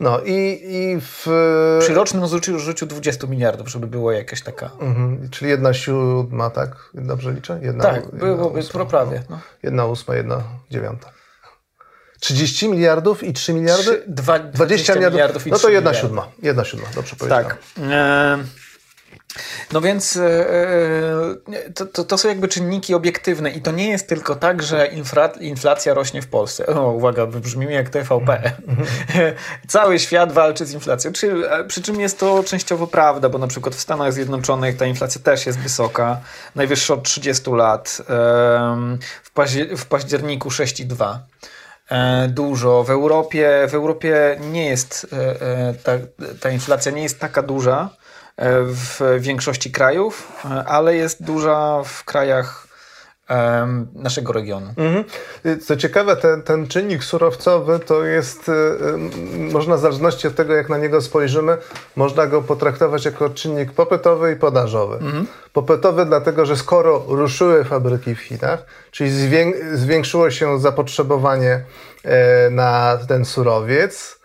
No 0.00 0.20
i, 0.20 0.60
i 0.62 1.00
w... 1.00 1.26
Przy 1.80 1.94
rocznym 1.94 2.26
zużyciu, 2.26 2.52
zużyciu 2.52 2.86
20 2.86 3.26
miliardów, 3.26 3.68
żeby 3.68 3.86
było 3.86 4.12
jakaś 4.12 4.42
taka... 4.42 4.70
Mhm. 4.80 5.28
Czyli 5.30 5.50
jedna 5.50 5.74
siódma, 5.74 6.50
tak? 6.50 6.90
Dobrze 6.94 7.32
liczę? 7.32 7.58
Jedna, 7.62 7.84
tak, 7.84 8.14
byłoby 8.14 8.62
prawie. 8.88 9.22
No. 9.30 9.40
Jedna 9.62 9.86
ósma, 9.86 10.14
jedna 10.14 10.42
dziewiąta. 10.70 11.10
30 12.20 12.68
miliardów 12.68 13.22
i 13.22 13.32
3 13.32 13.54
miliardy? 13.54 13.82
3, 13.82 14.04
20, 14.06 14.48
20 14.52 14.94
miliardów, 14.94 15.14
miliardów 15.14 15.46
i 15.46 15.50
No 15.50 15.58
to 15.58 15.68
jedna 15.68 15.90
miliardy. 15.90 16.08
siódma. 16.08 16.28
Jedna 16.42 16.64
siódma, 16.64 16.86
dobrze 16.94 17.16
powiedziałem. 17.16 17.46
Tak. 17.46 17.58
E 17.90 18.38
No 19.72 19.80
więc 19.80 20.16
e, 20.16 20.50
e, 20.50 21.70
to, 21.74 21.86
to, 21.86 22.04
to, 22.04 22.18
są 22.18 22.28
jakby 22.28 22.48
czynniki 22.48 22.94
obiektywne 22.94 23.50
i 23.50 23.62
to 23.62 23.72
nie 23.72 23.88
jest 23.88 24.08
tylko 24.08 24.34
tak, 24.34 24.62
że 24.62 24.86
infra, 24.86 25.26
inflacja 25.26 25.94
rośnie 25.94 26.22
w 26.22 26.26
Polsce. 26.26 26.66
O, 26.66 26.90
uwaga, 26.90 27.26
brzmimy 27.26 27.72
jak 27.72 27.88
TVP. 27.88 28.52
Cały 29.68 29.98
świat 29.98 30.32
walczy 30.32 30.66
z 30.66 30.72
inflacją. 30.72 31.12
Przy, 31.12 31.42
przy 31.68 31.82
czym 31.82 32.00
jest 32.00 32.18
to 32.18 32.44
częściowo 32.44 32.86
prawda, 32.86 33.28
bo 33.28 33.38
na 33.38 33.46
przykład 33.46 33.74
w 33.74 33.80
Stanach 33.80 34.12
Zjednoczonych 34.12 34.76
ta 34.76 34.86
inflacja 34.86 35.20
też 35.20 35.46
jest 35.46 35.58
wysoka, 35.58 36.20
najwyższa 36.54 36.94
od 36.94 37.02
30 37.02 37.50
lat. 37.50 38.02
W, 39.22 39.30
paździer 39.34 39.76
w 39.78 39.86
październiku 39.86 40.48
6,2 40.48 41.18
e, 41.90 42.28
dużo. 42.28 42.84
W 42.84 42.90
Europie, 42.90 43.66
w 43.68 43.74
Europie 43.74 44.38
nie 44.40 44.66
jest 44.66 45.06
ta, 45.84 45.92
ta 46.40 46.50
inflacja 46.50 46.92
nie 46.92 47.02
jest 47.02 47.20
taka 47.20 47.42
duża, 47.42 47.90
w 48.38 49.16
większości 49.20 49.70
krajów, 49.70 50.42
ale 50.66 50.96
jest 50.96 51.22
duża 51.22 51.82
w 51.84 52.04
krajach 52.04 52.66
naszego 53.94 54.32
regionu. 54.32 54.74
Mhm. 54.76 55.04
Co 55.60 55.76
ciekawe, 55.76 56.16
ten, 56.16 56.42
ten 56.42 56.66
czynnik 56.68 57.04
surowcowy 57.04 57.78
to 57.78 58.04
jest, 58.04 58.50
można 59.52 59.76
w 59.76 59.80
zależności 59.80 60.28
od 60.28 60.34
tego, 60.34 60.54
jak 60.54 60.68
na 60.68 60.78
niego 60.78 61.00
spojrzymy, 61.00 61.56
można 61.96 62.26
go 62.26 62.42
potraktować 62.42 63.04
jako 63.04 63.30
czynnik 63.30 63.72
popytowy 63.72 64.32
i 64.32 64.36
podażowy. 64.36 64.94
Mhm. 64.94 65.26
Popytowy 65.52 66.06
dlatego, 66.06 66.46
że 66.46 66.56
skoro 66.56 67.04
ruszyły 67.08 67.64
fabryki 67.64 68.14
w 68.14 68.20
Chinach, 68.20 68.66
czyli 68.90 69.10
zwiększyło 69.74 70.30
się 70.30 70.60
zapotrzebowanie 70.60 71.64
e, 72.04 72.50
na 72.50 72.98
ten 73.08 73.24
surowiec, 73.24 74.18
E, 74.18 74.23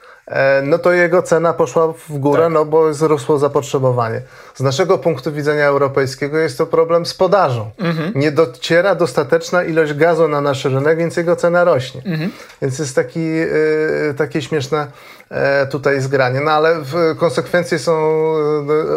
no 0.63 0.77
to 0.77 0.91
jego 0.91 1.21
cena 1.21 1.53
poszła 1.53 1.93
w 2.09 2.17
górę, 2.17 2.43
tak. 2.43 2.53
no 2.53 2.65
bo 2.65 2.89
wzrosło 2.89 3.39
zapotrzebowanie. 3.39 4.21
Z 4.55 4.61
naszego 4.61 4.97
punktu 4.97 5.31
widzenia 5.31 5.65
europejskiego 5.65 6.37
jest 6.37 6.57
to 6.57 6.65
problem 6.65 7.05
z 7.05 7.13
podażą. 7.13 7.71
Mhm. 7.77 8.11
Nie 8.15 8.31
dociera 8.31 8.95
dostateczna 8.95 9.63
ilość 9.63 9.93
gazu 9.93 10.27
na 10.27 10.41
nasz 10.41 10.65
rynek, 10.65 10.97
więc 10.97 11.17
jego 11.17 11.35
cena 11.35 11.63
rośnie. 11.63 12.01
Mhm. 12.05 12.31
Więc 12.61 12.79
jest 12.79 12.95
taki, 12.95 13.19
y, 13.19 14.13
takie 14.17 14.41
śmieszne 14.41 14.87
y, 15.31 15.67
tutaj 15.67 16.01
zgranie. 16.01 16.39
No 16.41 16.51
ale 16.51 16.75
konsekwencje 17.17 17.79
są 17.79 17.93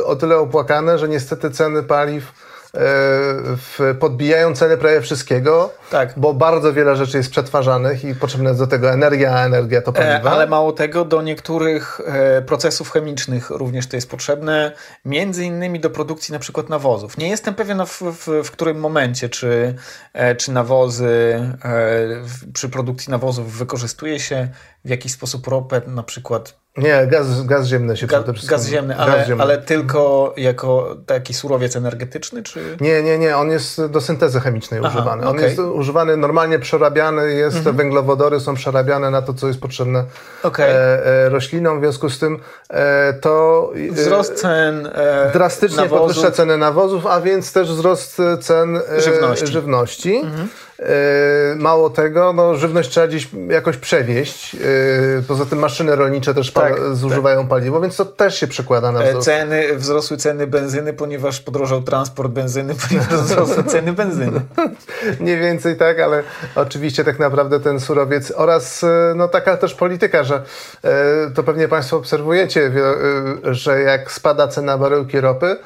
o 0.05 0.17
tyle 0.17 0.39
opłakane, 0.39 0.99
że 0.99 1.09
niestety 1.09 1.51
ceny 1.51 1.83
paliw 1.83 2.33
podbijają 4.00 4.55
ceny 4.55 4.76
prawie 4.76 5.00
wszystkiego, 5.00 5.73
tak. 5.91 6.12
bo 6.17 6.35
bardzo 6.35 6.73
wiele 6.73 6.97
rzeczy 6.97 7.17
jest 7.17 7.31
przetwarzanych 7.31 8.05
i 8.05 8.14
potrzebna 8.14 8.49
jest 8.49 8.61
do 8.61 8.67
tego 8.67 8.91
energia, 8.91 9.35
a 9.35 9.45
energia 9.45 9.83
to 9.83 9.91
e, 9.91 9.95
paliwa. 9.95 10.31
E, 10.31 10.33
ale 10.33 10.47
mało 10.47 10.73
tego, 10.73 11.05
do 11.05 11.23
niektórych 11.23 12.00
e, 12.07 12.43
procesów 12.43 12.91
chemicznych 12.91 13.50
również 13.50 13.87
to 13.87 13.97
jest 13.97 14.11
potrzebne, 14.11 14.73
między 15.05 15.45
innymi 15.45 15.81
do 15.81 15.91
produkcji 15.91 16.33
na 16.33 16.38
przykład 16.38 16.69
nawozów. 16.69 17.19
Nie 17.19 17.29
jestem 17.29 17.55
pewien 17.55 17.87
w, 17.87 18.02
w, 18.02 18.45
w 18.45 18.50
którym 18.50 18.81
momencie, 18.81 19.29
czy, 19.29 19.75
e, 20.12 20.37
czy 20.37 20.52
nawozy, 20.52 21.41
e, 21.64 22.52
przy 22.52 22.69
produkcji 22.69 23.11
nawozów 23.11 23.52
wykorzystuje 23.52 24.21
się 24.21 24.49
w 24.85 24.88
jakiś 24.88 25.12
sposób 25.12 25.47
ropę, 25.47 25.83
na 25.87 26.02
przykład 26.02 26.62
nie, 26.76 27.07
gaz, 27.07 27.43
gaz 27.43 27.67
ziemny 27.67 27.97
się 27.97 28.07
Ga, 28.07 28.25
Gaz 28.49 28.67
ziemny, 28.67 28.97
ale, 28.97 29.12
gaz 29.12 29.26
ziemny. 29.26 29.43
ale 29.43 29.59
tylko 29.59 30.35
jako 30.37 30.97
taki 31.07 31.35
surowiec 31.35 31.76
energetyczny, 31.76 32.43
czy? 32.43 32.76
Nie, 32.81 33.02
nie, 33.02 33.19
nie, 33.19 33.37
on 33.37 33.50
jest 33.50 33.87
do 33.87 34.00
syntezy 34.00 34.41
chemicznej 34.41 34.81
Aha, 34.85 34.88
używany. 34.88 35.23
On 35.23 35.37
okay. 35.37 35.49
jest 35.49 35.59
używany, 35.59 36.17
normalnie 36.17 36.59
przerabiany 36.59 37.33
jest, 37.33 37.57
mhm. 37.57 37.76
węglowodory 37.76 38.41
są 38.41 38.55
przerabiane 38.55 39.11
na 39.11 39.23
to, 39.23 39.35
co 39.35 39.49
jest 39.49 39.61
potrzebne 39.61 40.05
okay. 40.43 40.67
e, 40.67 41.07
e, 41.07 41.29
roślinom, 41.29 41.79
w 41.79 41.83
związku 41.83 42.11
z 42.11 42.19
tym 42.19 42.38
e, 42.71 43.12
to... 43.12 43.73
E, 43.91 43.93
wzrost 43.93 44.35
cen 44.35 44.87
e, 44.87 45.31
Drastycznie 45.33 45.76
nawozów. 45.76 45.99
podwyższa 45.99 46.31
ceny 46.31 46.57
nawozów, 46.57 47.07
a 47.07 47.21
więc 47.21 47.52
też 47.52 47.69
wzrost 47.69 48.23
cen 48.41 48.76
e, 48.76 49.00
żywności. 49.00 49.47
żywności. 49.47 50.17
Mhm. 50.17 50.49
E, 50.79 51.55
mało 51.57 51.91
tego, 51.91 52.33
no, 52.33 52.57
żywność 52.57 52.91
trzeba 52.91 53.07
gdzieś 53.07 53.29
jakoś 53.49 53.76
przewieźć. 53.76 54.55
E, 54.55 54.59
poza 55.29 55.47
tym 55.47 55.59
maszyny 55.59 55.97
rolnicze 55.97 56.35
też 56.35 56.52
tak, 56.52 56.75
zużywają 56.93 57.41
tak. 57.41 57.49
paliwo, 57.49 57.81
więc 57.81 57.97
to 57.97 58.05
też 58.05 58.41
się 58.41 58.47
przekłada 58.47 58.93
na 58.93 59.02
e, 59.02 59.09
wzrost. 59.09 59.25
Ceny, 59.25 59.76
wzrosły 59.76 60.17
ceny 60.17 60.47
benzyny, 60.47 60.93
ponieważ 60.93 61.41
podrożał 61.41 61.83
transport 61.83 62.33
benzyny, 62.33 62.75
ponieważ 62.88 63.14
wzrosły 63.25 63.64
ceny 63.64 63.93
benzyny. 63.93 64.41
Mniej 65.21 65.41
więcej 65.41 65.76
tak, 65.76 66.00
ale 66.00 66.23
oczywiście 66.55 67.05
tak 67.05 67.19
naprawdę 67.19 67.61
ten 67.61 67.81
surowiec 67.81 68.33
oraz 68.37 68.85
no, 69.14 69.29
taka 69.29 69.57
też 69.57 69.75
polityka, 69.75 70.25
że 70.25 70.43
to 71.35 71.43
pewnie 71.43 71.69
Państwo 71.69 71.97
obserwujecie, 71.97 72.73
że 73.43 73.81
jak 73.81 74.12
spada 74.12 74.49
cena 74.49 74.79
baryłki 74.79 75.21
ropy, 75.21 75.57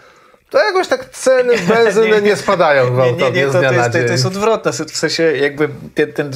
to 0.57 0.65
jakoś 0.65 0.89
tak 0.89 1.11
ceny 1.11 1.55
benzyny 1.69 2.11
nie, 2.11 2.21
nie 2.21 2.37
spadają 2.37 2.91
gwałtownie 2.91 3.31
nie, 3.31 3.41
nie, 3.41 3.47
nie, 3.47 3.53
to, 3.53 3.61
to, 3.61 3.75
jest, 3.75 3.93
to, 3.93 3.99
jest 3.99 4.27
odwrotne. 4.27 4.73
W 4.73 4.97
sensie 4.97 5.23
jakby 5.23 5.69
ten, 5.95 6.13
ten, 6.13 6.31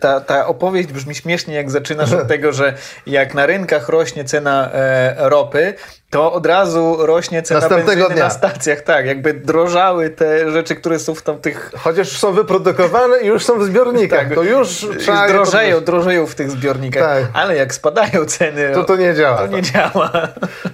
ta, 0.00 0.20
ta 0.20 0.46
opowieść 0.46 0.88
brzmi 0.88 1.14
śmiesznie, 1.14 1.54
jak 1.54 1.70
zaczynasz 1.70 2.12
od 2.12 2.28
tego, 2.34 2.52
że 2.52 2.74
jak 3.06 3.34
na 3.34 3.46
rynkach 3.46 3.88
rośnie 3.88 4.24
cena 4.24 4.70
e, 4.72 5.14
ropy, 5.28 5.74
to 6.12 6.32
od 6.32 6.46
razu 6.46 6.96
rośnie 6.98 7.42
cena 7.42 7.68
benzyny 7.68 8.04
dnia. 8.06 8.24
na 8.24 8.30
stacjach. 8.30 8.80
Tak, 8.80 9.06
jakby 9.06 9.34
drożały 9.34 10.10
te 10.10 10.50
rzeczy, 10.50 10.76
które 10.76 10.98
są 10.98 11.14
w 11.14 11.22
tamtych... 11.22 11.70
Chociaż 11.78 12.18
są 12.18 12.32
wyprodukowane 12.32 13.20
i 13.20 13.26
już 13.26 13.44
są 13.44 13.58
w 13.58 13.64
zbiornikach, 13.64 14.28
tak, 14.28 14.34
to 14.34 14.42
już 14.42 14.86
trzeba... 14.98 15.28
Drożeją, 15.28 15.80
drożeją 15.80 16.26
w 16.26 16.34
tych 16.34 16.50
zbiornikach, 16.50 17.02
tak. 17.02 17.30
ale 17.34 17.56
jak 17.56 17.74
spadają 17.74 18.24
ceny... 18.24 18.70
To 18.74 18.84
to 18.84 18.96
nie 18.96 19.14
działa. 19.14 19.36
To 19.38 19.46
nie 19.46 19.62
działa. 19.62 20.10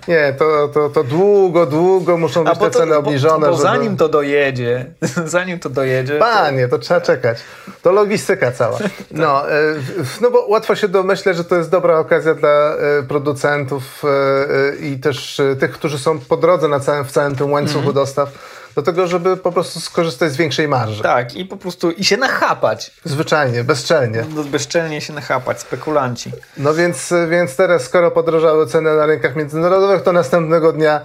Nie, 0.08 0.34
to, 0.38 0.68
to, 0.74 0.88
to 0.88 1.04
długo, 1.04 1.66
długo 1.66 2.16
muszą 2.16 2.44
być 2.44 2.58
te 2.58 2.70
ceny 2.70 2.96
obniżone. 2.96 3.46
Bo, 3.46 3.52
bo 3.52 3.58
żeby... 3.58 3.62
zanim 3.62 3.96
to 3.96 4.08
dojedzie, 4.08 4.86
zanim 5.24 5.58
to 5.58 5.70
dojedzie... 5.70 6.18
Panie, 6.18 6.68
to... 6.68 6.78
to 6.78 6.82
trzeba 6.82 7.00
czekać. 7.00 7.38
To 7.82 7.92
logistyka 7.92 8.52
cała. 8.52 8.78
No, 9.10 9.50
e, 9.50 9.74
no 10.20 10.30
bo 10.30 10.46
łatwo 10.46 10.74
się 10.74 10.88
domyśleć, 10.88 11.36
że 11.36 11.44
to 11.44 11.56
jest 11.56 11.70
dobra 11.70 11.98
okazja 11.98 12.34
dla 12.34 12.48
e, 12.48 13.02
producentów 13.02 14.02
e, 14.04 14.76
i 14.76 14.98
też 14.98 15.27
tych, 15.60 15.70
którzy 15.70 15.98
są 15.98 16.18
po 16.20 16.36
drodze 16.36 16.68
na 16.68 16.80
całym, 16.80 17.04
w 17.04 17.12
całym 17.12 17.36
tym 17.36 17.52
łańcuchu 17.52 17.78
mm 17.78 17.90
-hmm. 17.90 17.94
dostaw, 17.94 18.57
do 18.74 18.82
tego, 18.82 19.06
żeby 19.06 19.36
po 19.36 19.52
prostu 19.52 19.80
skorzystać 19.80 20.32
z 20.32 20.36
większej 20.36 20.68
marży. 20.68 21.02
Tak, 21.02 21.36
i 21.36 21.44
po 21.44 21.56
prostu 21.56 21.90
i 21.90 22.04
się 22.04 22.16
nachapać. 22.16 22.90
Zwyczajnie, 23.04 23.64
bezczelnie. 23.64 24.24
No, 24.34 24.44
bezczelnie 24.44 25.00
się 25.00 25.12
nachapać, 25.12 25.60
spekulanci. 25.60 26.32
No 26.56 26.74
więc, 26.74 27.14
więc 27.30 27.56
teraz, 27.56 27.82
skoro 27.82 28.10
podrożały 28.10 28.66
ceny 28.66 28.96
na 28.96 29.06
rynkach 29.06 29.36
międzynarodowych, 29.36 30.02
to 30.02 30.12
następnego 30.12 30.72
dnia 30.72 30.96
e, 30.96 31.00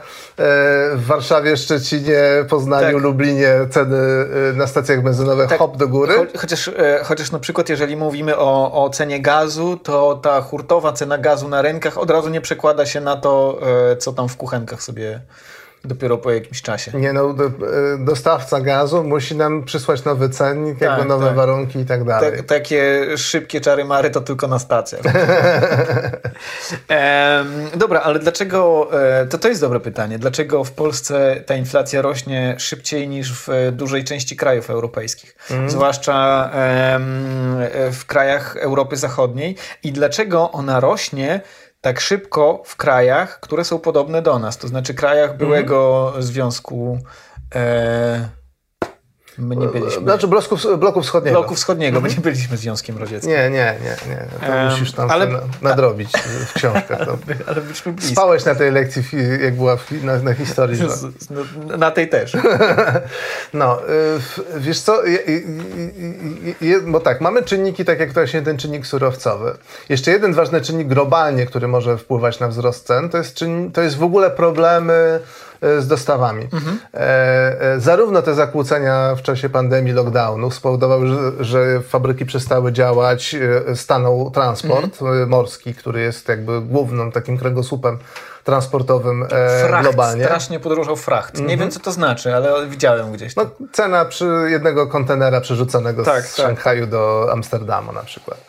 w 0.96 1.05
Warszawie, 1.05 1.58
Szczecinie, 1.58 2.20
Poznaniu, 2.50 2.93
tak. 2.93 3.03
Lublinie 3.03 3.53
ceny 3.70 3.98
e, 4.50 4.53
na 4.53 4.67
stacjach 4.67 5.03
benzynowych 5.03 5.50
tak. 5.50 5.60
hop 5.60 5.77
do 5.77 5.88
góry. 5.88 6.13
Cho 6.13 6.39
chociaż, 6.39 6.67
e, 6.67 7.00
chociaż 7.03 7.32
na 7.32 7.39
przykład, 7.39 7.70
jeżeli 7.70 7.96
mówimy 7.96 8.38
o, 8.38 8.84
o 8.84 8.89
cenie 8.89 9.22
gazu, 9.22 9.77
to 9.84 10.20
ta 10.24 10.41
hurtowa 10.41 10.93
cena 10.93 11.17
gazu 11.17 11.48
na 11.48 11.62
rynkach 11.62 11.98
od 11.98 12.10
razu 12.10 12.29
nie 12.29 12.41
przekłada 12.41 12.86
się 12.86 13.01
na 13.01 13.15
to, 13.15 13.60
co 14.00 14.13
tam 14.13 14.29
w 14.29 14.38
kuchenkach 14.38 14.84
sobie 14.84 15.22
dopiero 15.86 16.18
po 16.18 16.32
jakimś 16.32 16.62
czasie. 16.62 16.92
Nie 16.94 17.13
no, 17.13 17.34
do, 17.34 17.46
e, 17.46 17.52
dostawca 18.00 18.62
gazu 18.62 19.04
musi 19.04 19.36
nam 19.36 19.63
przysłać 19.63 20.04
nowy 20.04 20.30
cennik, 20.30 20.80
tak, 20.80 20.90
jakby 20.90 21.06
nowe 21.06 21.25
tak. 21.25 21.36
warunki 21.36 21.80
i 21.80 21.86
tak 21.86 22.04
dalej. 22.04 22.32
Tak, 22.32 22.46
takie 22.46 23.06
szybkie 23.18 23.62
czary 23.62 23.86
mary 23.86 24.10
to 24.10 24.22
tylko 24.22 24.48
na 24.48 24.60
stacjach. 24.60 25.02
e, 26.90 27.46
dobra, 27.75 28.02
ale 28.02 28.20
dlaczego, 28.20 28.90
e, 29.22 29.25
to 29.25 29.38
to 29.38 29.48
jest 29.48 29.62
dobre 29.62 29.80
pytanie, 29.80 30.20
dlaczego 30.20 30.63
w 30.63 30.72
Polsce 30.72 31.44
ta 31.46 31.56
inflacja 31.56 32.02
rośnie 32.02 32.56
szybciej 32.60 33.08
niż 33.08 33.34
w 33.34 33.48
dużej 33.72 34.04
części 34.04 34.36
krajów 34.36 34.70
europejskich, 34.70 35.36
mm. 35.52 35.70
zwłaszcza 35.70 36.50
e, 36.54 37.00
w 37.92 38.06
krajach 38.06 38.58
Europy 38.58 38.98
Zachodniej 38.98 39.56
i 39.84 39.92
dlaczego 39.92 40.52
ona 40.52 40.80
rośnie 40.80 41.42
tak 41.84 42.00
szybko 42.00 42.62
w 42.66 42.75
krajach, 42.75 43.40
które 43.40 43.66
są 43.66 43.80
podobne 43.80 44.22
do 44.22 44.40
nas, 44.40 44.58
to 44.58 44.68
znaczy 44.68 44.94
krajach 44.94 45.38
byłego 45.38 46.06
mhm. 46.08 46.24
Związku 46.24 47.00
e, 47.56 48.30
My 49.38 49.56
nie 49.56 49.68
byliśmy. 49.68 50.02
Znaczy 50.02 50.28
bloku, 50.28 50.58
bloku 50.78 51.02
wschodniego. 51.02 51.40
Bloku 51.40 51.56
wschodniego, 51.56 52.02
my 52.02 52.10
nie 52.10 52.16
byliśmy 52.16 52.58
Związkiem 52.58 52.98
Radzieckim. 52.98 53.32
Nie, 53.32 53.50
nie, 53.50 53.75
nie. 53.84 54.10
nie. 54.10 54.48
To 54.48 54.54
um, 54.54 54.70
musisz 54.70 54.92
tam 54.92 55.12
ale, 55.12 55.28
nadrobić 55.62 56.12
w 56.48 56.54
książkach. 56.54 57.06
To. 57.06 57.18
ale 57.48 57.62
byliśmy 57.62 57.94
blisko. 57.94 58.12
Spałeś 58.12 58.46
na 58.46 58.56
tej 58.56 58.72
lekcji, 58.72 59.04
jak 59.44 59.56
była 59.56 59.78
na, 60.04 60.18
na 60.18 60.34
historii. 60.34 60.80
No, 61.68 61.78
na 61.78 61.92
tej 61.92 62.10
też. 62.10 62.34
no, 63.54 63.80
y, 63.82 64.60
wiesz 64.60 64.80
co, 64.80 65.02
bo 66.88 67.00
tak, 67.00 67.22
mamy 67.22 67.44
czynniki, 67.44 67.86
tak 67.86 68.00
jak 68.00 68.13
właśnie 68.13 68.42
ten 68.42 68.58
czynnik 68.58 68.88
surowcowy. 68.88 69.56
Jeszcze 69.90 70.12
jeden 70.12 70.34
ważny 70.34 70.62
czynnik 70.62 70.88
globalnie, 70.88 71.46
który 71.46 71.68
może 71.68 71.98
wpływać 71.98 72.40
na 72.40 72.48
wzrost 72.48 72.88
cen, 72.88 73.10
to 73.10 73.18
jest, 73.18 73.34
czyn, 73.34 73.72
to 73.72 73.82
jest 73.82 73.98
w 73.98 74.04
ogóle 74.04 74.32
problemy 74.32 75.20
z 75.79 75.88
dostawami. 75.88 76.48
E, 76.93 76.98
e, 77.62 77.79
zarówno 77.79 78.22
te 78.22 78.34
zakłócenia 78.34 79.15
w 79.15 79.22
czasie 79.22 79.50
pandemii, 79.50 79.93
lockdownu 79.93 80.51
spowodowały, 80.51 81.08
że, 81.08 81.43
że 81.46 81.82
fabryki 81.82 82.25
przestały 82.25 82.72
działać, 82.72 83.36
e, 83.70 83.75
stanął 83.75 84.32
transport 84.32 85.00
e, 85.01 85.25
morski, 85.25 85.75
który 85.75 86.01
jest 86.01 86.29
jakby 86.29 86.62
głównym 86.62 87.12
takim 87.12 87.38
kręgosłupem 87.38 87.98
transportowym 88.43 89.24
e, 89.24 89.27
Fracht, 89.67 89.84
globalnie. 89.84 90.24
strasznie 90.24 90.60
podróżał 90.60 90.96
fracht. 90.96 91.39
Nie 91.39 91.58
wiem, 91.58 91.72
co 91.72 91.79
to 91.79 91.91
znaczy, 91.91 92.36
ale 92.36 92.67
widziałem 92.67 93.12
gdzieś. 93.12 93.36
No, 93.36 93.46
cena 93.72 94.05
przy 94.05 94.25
jednego 94.50 94.88
kontenera 94.88 95.41
przerzuconego 95.41 96.03
Tak, 96.03 96.25
z 96.25 96.36
tak. 96.36 96.46
Szanghaju 96.46 96.88
do 96.88 97.29
Amsterdamu 97.32 97.91
na 97.91 98.03
przykład. 98.03 98.46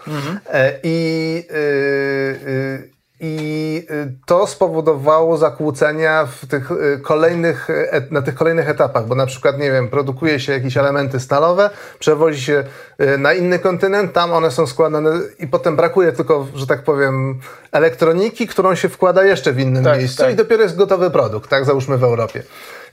E, 0.53 0.79
I, 0.83 1.47
y, 1.51 1.55
y, 1.55 2.94
I 3.27 3.87
y, 3.91 4.13
to 4.27 4.47
spowodowało 4.47 5.37
zakłócenia 5.37 6.27
w 6.27 6.47
tych 6.47 6.71
y, 6.71 7.01
kolejnych, 7.03 7.71
et, 7.71 8.13
na 8.13 8.23
tych 8.23 8.35
kolejnych 8.35 8.69
etapach, 8.69 9.07
bo 9.07 9.15
na 9.15 9.27
przykład, 9.27 9.59
nie 9.59 9.73
wiem, 9.73 9.89
produkuje 9.89 10.41
się 10.41 10.53
jakieś 10.53 10.77
elementy 10.77 11.21
stalowe, 11.21 11.71
przewozi 11.99 12.41
się 12.41 12.65
y, 13.01 13.19
na 13.19 13.33
inny 13.35 13.59
kontynent, 13.59 14.13
tam 14.13 14.33
one 14.33 14.51
są 14.51 14.67
składane 14.67 15.11
i 15.39 15.47
potem 15.47 15.77
brakuje 15.77 16.13
tylko, 16.13 16.47
że 16.55 16.67
tak 16.67 16.83
powiem, 16.83 17.41
elektroniki, 17.73 18.47
którą 18.47 18.75
się 18.75 18.89
wkłada 18.89 19.25
jeszcze 19.25 19.53
w 19.53 19.61
innym 19.61 19.85
Tak, 19.85 19.99
miejscu 19.99 20.23
tak. 20.23 20.33
i 20.33 20.37
dopiero 20.37 20.63
jest 20.63 20.77
gotowy 20.77 21.11
produkt, 21.11 21.51
tak, 21.51 21.65
załóżmy 21.65 21.99
w 21.99 22.05
Europie. 22.05 22.43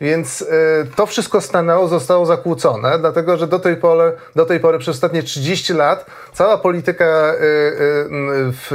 Więc 0.01 0.41
y, 0.41 0.47
to 0.95 1.05
wszystko 1.05 1.41
stanęło, 1.41 1.87
zostało 1.87 2.25
zakłócone, 2.25 2.99
dlatego 2.99 3.37
że 3.37 3.47
do 3.47 3.59
tej 3.59 3.75
pory, 3.75 4.13
do 4.35 4.45
tej 4.45 4.59
pory 4.59 4.79
przez 4.79 4.95
ostatnie 4.95 5.23
30 5.23 5.73
lat 5.73 6.05
cała 6.33 6.57
polityka, 6.57 7.05
y, 7.05 7.35
y, 7.35 7.79
w, 8.51 8.71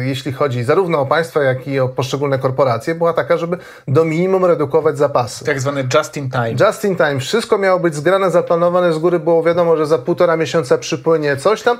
jeśli 0.00 0.32
chodzi 0.32 0.64
zarówno 0.64 1.00
o 1.00 1.06
państwa, 1.06 1.42
jak 1.42 1.68
i 1.68 1.80
o 1.80 1.88
poszczególne 1.88 2.38
korporacje, 2.38 2.94
była 2.94 3.12
taka, 3.12 3.36
żeby 3.36 3.58
do 3.88 4.04
minimum 4.04 4.44
redukować 4.44 4.98
zapasy. 4.98 5.44
Tak 5.44 5.60
zwany 5.60 5.88
just 5.94 6.16
in 6.16 6.30
time. 6.30 6.66
Just 6.68 6.84
in 6.84 6.96
time. 6.96 7.20
Wszystko 7.20 7.58
miało 7.58 7.80
być 7.80 7.94
zgrane, 7.94 8.30
zaplanowane 8.30 8.92
z 8.92 8.98
góry. 8.98 9.18
Było 9.18 9.42
wiadomo, 9.42 9.76
że 9.76 9.86
za 9.86 9.98
półtora 9.98 10.36
miesiąca 10.36 10.78
przypłynie 10.78 11.36
coś 11.36 11.62
tam, 11.62 11.78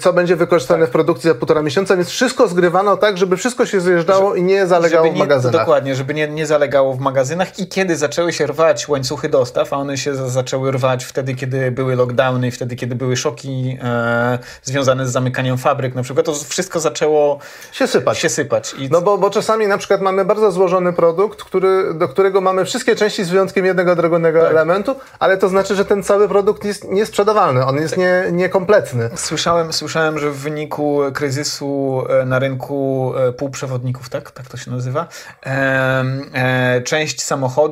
co 0.00 0.12
będzie 0.12 0.36
wykorzystane 0.36 0.86
w 0.86 0.90
produkcji 0.90 1.28
za 1.28 1.34
półtora 1.34 1.62
miesiąca, 1.62 1.96
więc 1.96 2.08
wszystko 2.08 2.48
zgrywano 2.48 2.96
tak, 2.96 3.18
żeby 3.18 3.36
wszystko 3.36 3.66
się 3.66 3.80
zjeżdżało 3.80 4.34
i 4.34 4.42
nie 4.42 4.66
zalegało 4.66 5.04
żeby 5.04 5.14
w 5.14 5.18
nie, 5.18 5.24
magazynach. 5.24 5.60
Dokładnie, 5.60 5.94
żeby 5.94 6.14
nie, 6.14 6.28
nie 6.28 6.46
zalegało 6.46 6.94
w 6.94 7.00
magazynach 7.00 7.58
i 7.58 7.68
kiedy 7.78 7.96
zaczęły 7.96 8.32
się 8.32 8.46
rwać 8.46 8.88
łańcuchy 8.88 9.28
dostaw, 9.28 9.72
a 9.72 9.76
one 9.76 9.96
się 9.98 10.14
za- 10.14 10.28
zaczęły 10.28 10.70
rwać 10.72 11.04
wtedy, 11.04 11.34
kiedy 11.34 11.70
były 11.70 11.96
lockdowny 11.96 12.50
wtedy, 12.50 12.76
kiedy 12.76 12.94
były 12.94 13.16
szoki 13.16 13.78
e, 13.82 14.38
związane 14.62 15.06
z 15.06 15.10
zamykaniem 15.12 15.58
fabryk 15.58 15.94
na 15.94 16.02
przykład, 16.02 16.26
to 16.26 16.34
wszystko 16.34 16.80
zaczęło 16.80 17.38
Się 17.72 17.86
sypać. 17.86 18.18
się 18.18 18.28
sypać. 18.28 18.74
I 18.78 18.88
No 18.90 19.00
bo, 19.00 19.18
bo 19.18 19.30
czasami 19.30 19.66
na 19.66 19.78
przykład 19.78 20.00
mamy 20.00 20.24
bardzo 20.24 20.52
złożony 20.52 20.92
produkt, 20.92 21.42
który, 21.42 21.94
do 21.94 22.08
którego 22.08 22.40
mamy 22.40 22.64
wszystkie 22.64 22.96
części 22.96 23.24
z 23.24 23.30
wyjątkiem 23.30 23.64
jednego 23.66 23.96
drobnego 23.96 24.40
Tak. 24.40 24.50
elementu, 24.50 24.94
ale 25.18 25.36
to 25.36 25.48
znaczy, 25.48 25.74
że 25.76 25.84
ten 25.84 26.02
cały 26.02 26.28
produkt 26.28 26.64
jest 26.64 26.88
niesprzedawalny, 26.88 27.64
on 27.66 27.76
jest 27.76 27.96
nie, 27.96 28.24
niekompletny. 28.32 29.10
Słyszałem, 29.14 29.72
słyszałem, 29.72 30.18
że 30.18 30.30
w 30.30 30.36
wyniku 30.36 31.00
kryzysu 31.14 32.02
e, 32.08 32.24
na 32.24 32.38
rynku 32.38 33.12
e, 33.16 33.32
półprzewodników, 33.32 34.08
tak, 34.08 34.30
tak 34.30 34.46
to 34.46 34.56
się 34.56 34.70
nazywa, 34.70 35.06
em, 35.42 36.30
e, 36.34 36.80
część 36.82 37.22
samochodów 37.22 37.67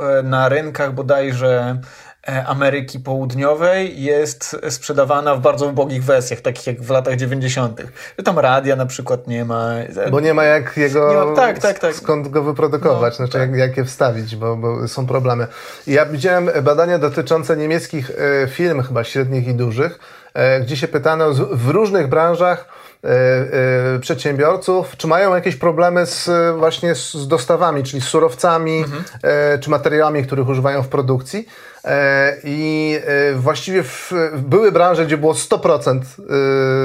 e, 0.00 0.22
na 0.22 0.48
rynkach 0.48 0.94
bodajże 0.94 1.80
e, 2.28 2.46
Ameryki 2.46 3.00
Południowej 3.00 4.02
jest 4.02 4.56
sprzedawana 4.68 5.34
w 5.34 5.40
bardzo 5.40 5.66
ubogich 5.66 6.04
wersjach, 6.04 6.40
takich 6.40 6.66
jak 6.66 6.80
w 6.80 6.90
latach 6.90 7.16
90. 7.16 7.80
Że 8.18 8.24
tam 8.24 8.38
radia 8.38 8.76
na 8.76 8.86
przykład 8.86 9.26
nie 9.26 9.44
ma. 9.44 9.70
Bo 10.10 10.20
nie 10.20 10.34
ma 10.34 10.44
jak 10.44 10.76
jego. 10.76 11.26
Ma- 11.30 11.36
tak, 11.36 11.58
tak, 11.58 11.78
tak. 11.78 11.94
Skąd 11.94 12.28
go 12.28 12.42
wyprodukować, 12.42 13.18
No, 13.18 13.26
znaczy 13.26 13.38
jak, 13.38 13.56
jak 13.56 13.76
je 13.76 13.84
wstawić, 13.84 14.36
bo, 14.36 14.56
bo 14.56 14.88
są 14.88 15.06
problemy. 15.06 15.46
Ja 15.86 16.06
widziałem 16.06 16.50
badania 16.62 16.98
dotyczące 16.98 17.56
niemieckich 17.56 18.10
e, 18.10 18.48
firm, 18.48 18.82
chyba 18.82 19.04
średnich 19.04 19.48
i 19.48 19.54
dużych, 19.54 19.98
e, 20.34 20.60
gdzie 20.60 20.76
się 20.76 20.88
pytano 20.88 21.32
w 21.52 21.68
różnych 21.68 22.06
branżach 22.08 22.64
e, 22.64 22.72
e, 22.74 22.77
przedsiębiorców, 24.00 24.96
czy 24.96 25.06
mają 25.06 25.34
jakieś 25.34 25.56
problemy 25.56 26.06
z, 26.06 26.28
e, 26.28 26.52
właśnie 26.52 26.94
z, 26.94 27.28
dostawami, 27.28 27.82
czyli 27.82 28.02
z 28.02 28.04
surowcami, 28.04 28.78
Mhm. 28.78 29.04
e, 29.22 29.58
czy 29.58 29.70
materiałami, 29.70 30.24
których 30.24 30.48
używają 30.48 30.82
w 30.82 30.88
produkcji. 30.88 31.48
E, 31.84 32.36
I 32.44 32.98
e, 33.06 33.34
właściwie 33.34 33.82
w, 33.82 34.12
były 34.36 34.72
branże, 34.72 35.06
gdzie 35.06 35.18
było 35.18 35.32
100%. 35.32 36.00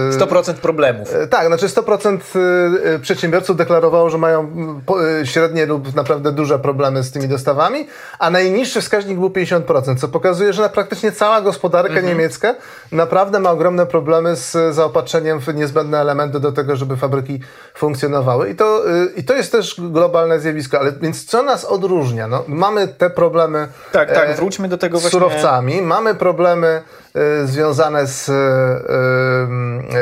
e, 0.10 0.20
100% 0.20 0.54
problemów. 0.54 1.16
E, 1.16 1.28
Tak, 1.28 1.48
znaczy 1.48 1.68
100% 1.68 2.20
y, 2.36 2.90
y, 2.90 3.00
przedsiębiorców 3.00 3.58
deklarowało, 3.58 4.10
że 4.10 4.18
mają 4.18 4.52
średnie 5.24 5.66
lub 5.66 5.96
naprawdę 5.96 6.32
duże 6.32 6.60
problemy 6.60 7.04
z 7.04 7.12
tymi 7.12 7.28
dostawami, 7.28 7.88
a 8.20 8.30
najniższy 8.30 8.82
wskaźnik 8.82 9.20
był 9.20 9.30
50%, 9.30 9.96
co 10.00 10.08
pokazuje, 10.08 10.54
że 10.54 10.70
praktycznie 10.70 11.12
cała 11.12 11.42
gospodarka 11.42 12.02
niemiecka 12.02 12.56
naprawdę 12.92 13.40
ma 13.40 13.52
ogromne 13.52 13.86
problemy 13.86 14.36
z 14.36 14.76
zaopatrzeniem 14.76 15.40
w 15.40 15.56
niezbędne 15.56 16.00
elementy 16.00 16.40
do 16.40 16.52
tego, 16.52 16.76
żeby 16.76 16.98
fabryki 16.98 17.40
funkcjonowały. 17.74 18.50
I 18.50 18.56
to, 18.56 18.84
i 19.16 19.24
to 19.24 19.34
jest 19.34 19.52
też 19.52 19.82
globalne 19.82 20.40
zjawisko. 20.40 20.80
Ale 20.80 20.92
więc 20.92 21.26
co 21.26 21.44
nas 21.44 21.66
odróżnia? 21.66 22.28
No, 22.28 22.44
mamy 22.48 22.88
te 22.88 23.10
problemy 23.10 23.68
Tak, 23.92 24.12
tak, 24.12 24.36
wróćmy 24.36 24.68
do 24.68 24.78
tego 24.84 24.98
z 24.98 25.02
właśnie- 25.02 25.20
surowcami, 25.20 25.82
mamy 25.82 26.16
problemy 26.16 26.82
y, 27.44 27.48
związane 27.48 28.08
z, 28.08 28.30
y, 28.30 28.32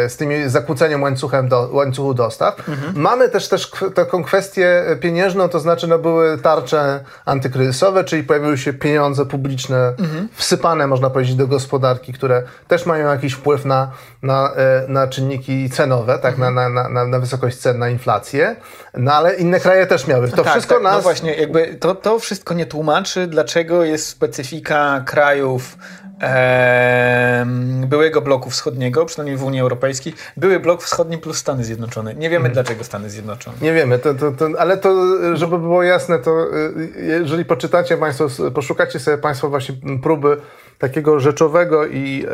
y, 0.05 0.09
z 0.09 0.17
tymi 0.17 0.49
zakłóceniem 0.49 1.03
łańcuchem 1.03 1.47
do, 1.49 1.69
łańcuchu 1.71 2.13
dostaw. 2.13 2.69
Mhm. 2.69 2.93
Mamy 2.95 3.29
też, 3.29 3.47
też 3.47 3.71
taką 3.95 4.23
kwestię 4.23 4.83
pieniężną, 4.99 5.49
to 5.49 5.59
znaczy 5.59 5.87
no, 5.87 5.99
były 5.99 6.37
tarcze 6.37 6.99
antykryzysowe, 7.25 8.03
czyli 8.03 8.23
pojawiły 8.23 8.57
się 8.57 8.73
pieniądze 8.73 9.25
publiczne 9.25 9.93
Mhm. 9.99 10.27
wsypane, 10.35 10.87
można 10.87 11.09
powiedzieć, 11.09 11.35
do 11.35 11.47
gospodarki, 11.47 12.13
które 12.13 12.43
też 12.67 12.85
mają 12.85 13.07
jakiś 13.09 13.33
wpływ 13.33 13.65
na, 13.65 13.91
na, 14.23 14.51
e, 14.55 14.85
na 14.87 15.07
czynniki 15.07 15.69
cenowe, 15.69 16.19
tak, 16.19 16.33
Mhm. 16.33 16.53
na, 16.55 16.69
na, 16.69 16.89
na, 16.89 17.05
na 17.07 17.19
wysokość 17.19 17.57
cen, 17.57 17.79
na 17.79 17.89
inflację, 17.89 18.55
no 18.93 19.13
ale 19.13 19.35
inne 19.35 19.59
kraje 19.59 19.85
też 19.87 20.07
miały. 20.07 20.29
To 20.29 20.43
tak, 20.43 20.51
wszystko 20.51 20.73
tak, 20.75 20.83
nas... 20.83 20.95
No 20.95 21.01
właśnie, 21.01 21.35
jakby 21.35 21.75
to, 21.79 21.95
to 21.95 22.19
wszystko 22.19 22.53
nie 22.53 22.65
tłumaczy, 22.65 23.27
dlaczego 23.27 23.83
jest 23.83 24.07
specyfika 24.07 24.70
krajów 25.05 25.77
em, 26.19 27.87
byłego 27.87 28.21
bloku 28.21 28.49
wschodniego, 28.49 29.05
przynajmniej 29.05 29.37
w 29.37 29.43
Unii 29.43 29.61
Europejskiej. 29.61 30.13
Były 30.37 30.59
blok 30.59 30.83
wschodni 30.83 31.17
plus 31.17 31.37
Stany 31.37 31.63
Zjednoczone. 31.63 32.15
Nie 32.15 32.29
wiemy, 32.29 32.49
dlaczego 32.49 32.83
Stany 32.83 33.09
Zjednoczone. 33.09 33.57
Nie 33.61 33.73
wiemy, 33.73 33.99
to, 33.99 34.13
to, 34.13 34.31
to, 34.31 34.49
ale 34.59 34.77
to, 34.77 34.95
żeby 35.37 35.59
było 35.59 35.83
jasne, 35.83 36.19
to 36.19 36.45
y, 36.77 36.91
jeżeli 37.01 37.45
poczytacie 37.45 37.97
Państwo, 37.97 38.27
poszukacie 38.53 38.99
sobie 38.99 39.17
Państwo 39.17 39.49
właśnie 39.49 39.75
próby 40.03 40.37
takiego 40.79 41.19
rzeczowego 41.19 41.85
i 41.87 42.25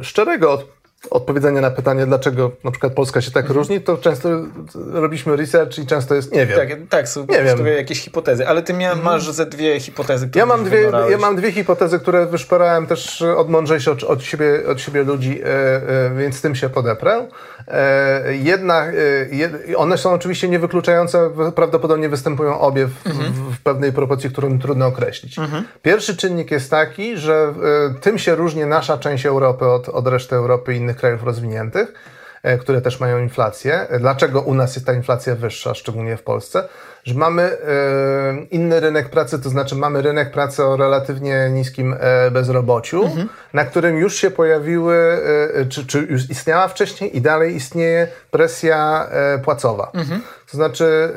e, 0.00 0.04
szczerego 0.04 0.79
odpowiedzenia 1.10 1.60
na 1.60 1.70
pytanie, 1.70 2.06
dlaczego 2.06 2.50
na 2.64 2.70
przykład 2.70 2.92
Polska 2.92 3.20
się 3.20 3.30
tak 3.30 3.48
różni, 3.48 3.80
to 3.80 3.96
często 3.96 4.28
robiliśmy 4.92 5.36
research 5.36 5.78
i 5.78 5.86
często 5.86 6.14
jest 6.14 6.32
nie 6.32 6.46
wiem. 6.46 6.58
Tak, 6.58 6.68
tak, 6.88 7.08
są 7.08 7.20
Nie 7.20 7.42
wiem. 7.42 7.66
jakieś 7.66 8.00
hipotezy, 8.00 8.48
ale 8.48 8.62
ty 8.62 8.72
mia, 8.72 8.94
masz 8.94 9.30
ze 9.30 9.46
dwie 9.46 9.80
hipotezy, 9.80 10.28
które 10.28 10.40
Ja 10.40 10.46
mam, 10.46 10.64
dwie, 10.64 10.90
ja 11.10 11.18
mam 11.18 11.36
dwie 11.36 11.52
hipotezy, 11.52 11.98
które 11.98 12.26
wyszperałem 12.26 12.86
też 12.86 13.22
od 13.22 13.50
mądrzejszych 13.50 13.92
od, 13.92 14.04
od, 14.04 14.22
siebie, 14.22 14.66
od 14.68 14.80
siebie 14.80 15.02
ludzi, 15.02 15.40
e, 15.42 15.46
e, 15.46 16.10
więc 16.18 16.42
tym 16.42 16.54
się 16.54 16.68
podeprę. 16.68 17.28
E, 17.68 18.36
jedna, 18.36 18.86
e, 18.86 18.92
jed, 19.30 19.52
one 19.76 19.98
są 19.98 20.12
oczywiście 20.12 20.48
niewykluczające, 20.48 21.30
prawdopodobnie 21.54 22.08
występują 22.08 22.60
obie 22.60 22.86
w, 22.86 22.94
w, 23.04 23.54
w 23.56 23.60
pewnej 23.62 23.92
proporcji, 23.92 24.30
którą 24.30 24.58
trudno 24.58 24.86
określić. 24.86 25.36
Pierwszy 25.82 26.16
czynnik 26.16 26.50
jest 26.50 26.70
taki, 26.70 27.16
że 27.16 27.54
e, 27.90 28.00
tym 28.00 28.18
się 28.18 28.34
różni 28.34 28.64
nasza 28.66 28.98
część 28.98 29.26
Europy 29.26 29.66
od, 29.66 29.88
od 29.88 30.06
reszty 30.06 30.36
Europy 30.36 30.74
i 30.74 30.76
innych 30.76 30.89
krajów 30.96 31.22
rozwiniętych 31.22 31.92
e, 32.42 32.58
które 32.58 32.80
też 32.80 33.00
mają 33.00 33.18
inflację. 33.18 33.86
Dlaczego 34.00 34.40
u 34.40 34.54
nas 34.54 34.74
jest 34.74 34.86
ta 34.86 34.92
inflacja 34.92 35.34
wyższa, 35.34 35.74
szczególnie 35.74 36.16
w 36.16 36.22
Polsce? 36.22 36.68
Że 37.04 37.14
mamy 37.14 37.42
e, 37.42 37.56
inny 38.50 38.80
rynek 38.80 39.10
pracy, 39.10 39.38
to 39.38 39.48
znaczy 39.48 39.74
mamy 39.76 40.02
rynek 40.02 40.32
pracy 40.32 40.64
o 40.64 40.76
relatywnie 40.76 41.50
niskim 41.52 41.96
e, 42.00 42.30
bezrobociu, 42.30 43.10
na 43.52 43.64
którym 43.64 43.98
już 43.98 44.16
się 44.16 44.30
pojawiły, 44.30 44.96
e, 45.54 45.66
czy, 45.66 45.86
czy 45.86 45.98
już 45.98 46.30
istniała 46.30 46.68
wcześniej 46.68 47.16
i 47.16 47.20
dalej 47.20 47.56
istnieje 47.56 48.08
presja 48.30 49.08
płacowa. 49.44 49.92
To 50.50 50.56
znaczy 50.56 51.12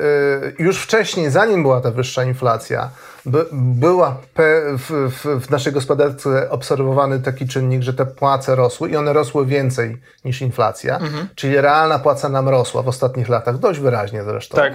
już 0.58 0.82
wcześniej, 0.82 1.30
zanim 1.30 1.62
była 1.62 1.80
ta 1.80 1.90
wyższa 1.90 2.24
inflacja, 2.24 2.90
by, 3.26 3.46
była 3.52 4.16
pe, 4.34 4.62
w, 4.78 5.10
w, 5.10 5.46
w 5.46 5.50
naszej 5.50 5.72
gospodarce 5.72 6.50
obserwowany 6.50 7.20
taki 7.20 7.48
czynnik, 7.48 7.82
że 7.82 7.94
te 7.94 8.06
płace 8.06 8.54
rosły 8.54 8.90
i 8.90 8.96
one 8.96 9.12
rosły 9.12 9.46
więcej 9.46 9.96
niż 10.24 10.42
inflacja, 10.42 10.98
czyli 11.34 11.60
realna 11.60 11.98
płaca 11.98 12.28
nam 12.28 12.48
rosła 12.48 12.82
w 12.82 12.88
ostatnich 12.88 13.28
latach, 13.28 13.58
dość 13.58 13.80
wyraźnie 13.80 14.24
zresztą. 14.24 14.56
Tak. 14.56 14.72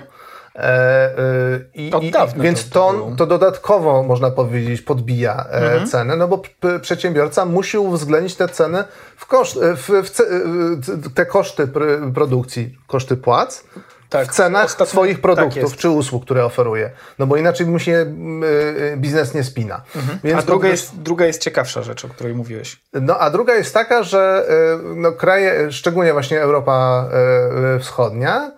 E, 0.56 0.60
e, 0.60 1.60
i, 1.74 1.94
Od 1.94 2.10
dawna 2.10 2.44
więc 2.44 2.70
to 2.70 2.94
to, 2.94 3.12
to 3.18 3.26
dodatkowo, 3.26 4.04
można 4.04 4.32
powiedzieć, 4.32 4.82
podbija 4.82 5.46
e, 5.52 5.86
cenę, 5.86 6.16
no 6.16 6.28
bo 6.28 6.42
przedsiębiorca 6.82 7.46
musi 7.46 7.78
uwzględnić 7.78 8.36
te 8.36 8.48
ceny 8.48 8.84
w 9.18 9.26
koszt, 9.26 9.60
w, 9.62 9.84
w, 9.88 10.20
e, 10.20 11.12
te 11.16 11.26
koszty 11.26 11.68
pr- 11.68 12.14
produkcji, 12.14 12.78
koszty 12.88 13.18
płac 13.18 13.64
tak, 14.10 14.28
w 14.28 14.32
cenach 14.32 14.66
ostatnio, 14.66 14.92
swoich 14.92 15.22
produktów 15.22 15.72
tak 15.72 15.80
czy 15.80 15.90
usług, 15.90 16.26
które 16.26 16.46
oferuje. 16.46 16.92
No 17.20 17.28
bo 17.28 17.38
inaczej 17.38 17.68
mu 17.68 17.80
się 17.80 17.92
y, 18.94 18.98
biznes 18.98 19.34
nie 19.34 19.44
spina. 19.44 19.82
Mhm. 19.96 20.20
Więc 20.24 20.40
a 20.40 20.42
druga, 20.42 20.68
jest, 20.68 21.02
druga 21.02 21.26
jest 21.26 21.42
ciekawsza 21.42 21.84
rzecz, 21.84 22.06
o 22.06 22.10
której 22.10 22.34
mówiłeś. 22.34 22.82
No 22.94 23.20
a 23.20 23.30
druga 23.30 23.56
jest 23.56 23.74
taka, 23.74 24.04
że 24.04 24.46
y, 24.92 24.96
no, 24.96 25.12
kraje, 25.12 25.72
szczególnie 25.72 26.14
właśnie 26.14 26.42
Europa 26.42 27.10
y, 27.76 27.80
Wschodnia, 27.80 28.52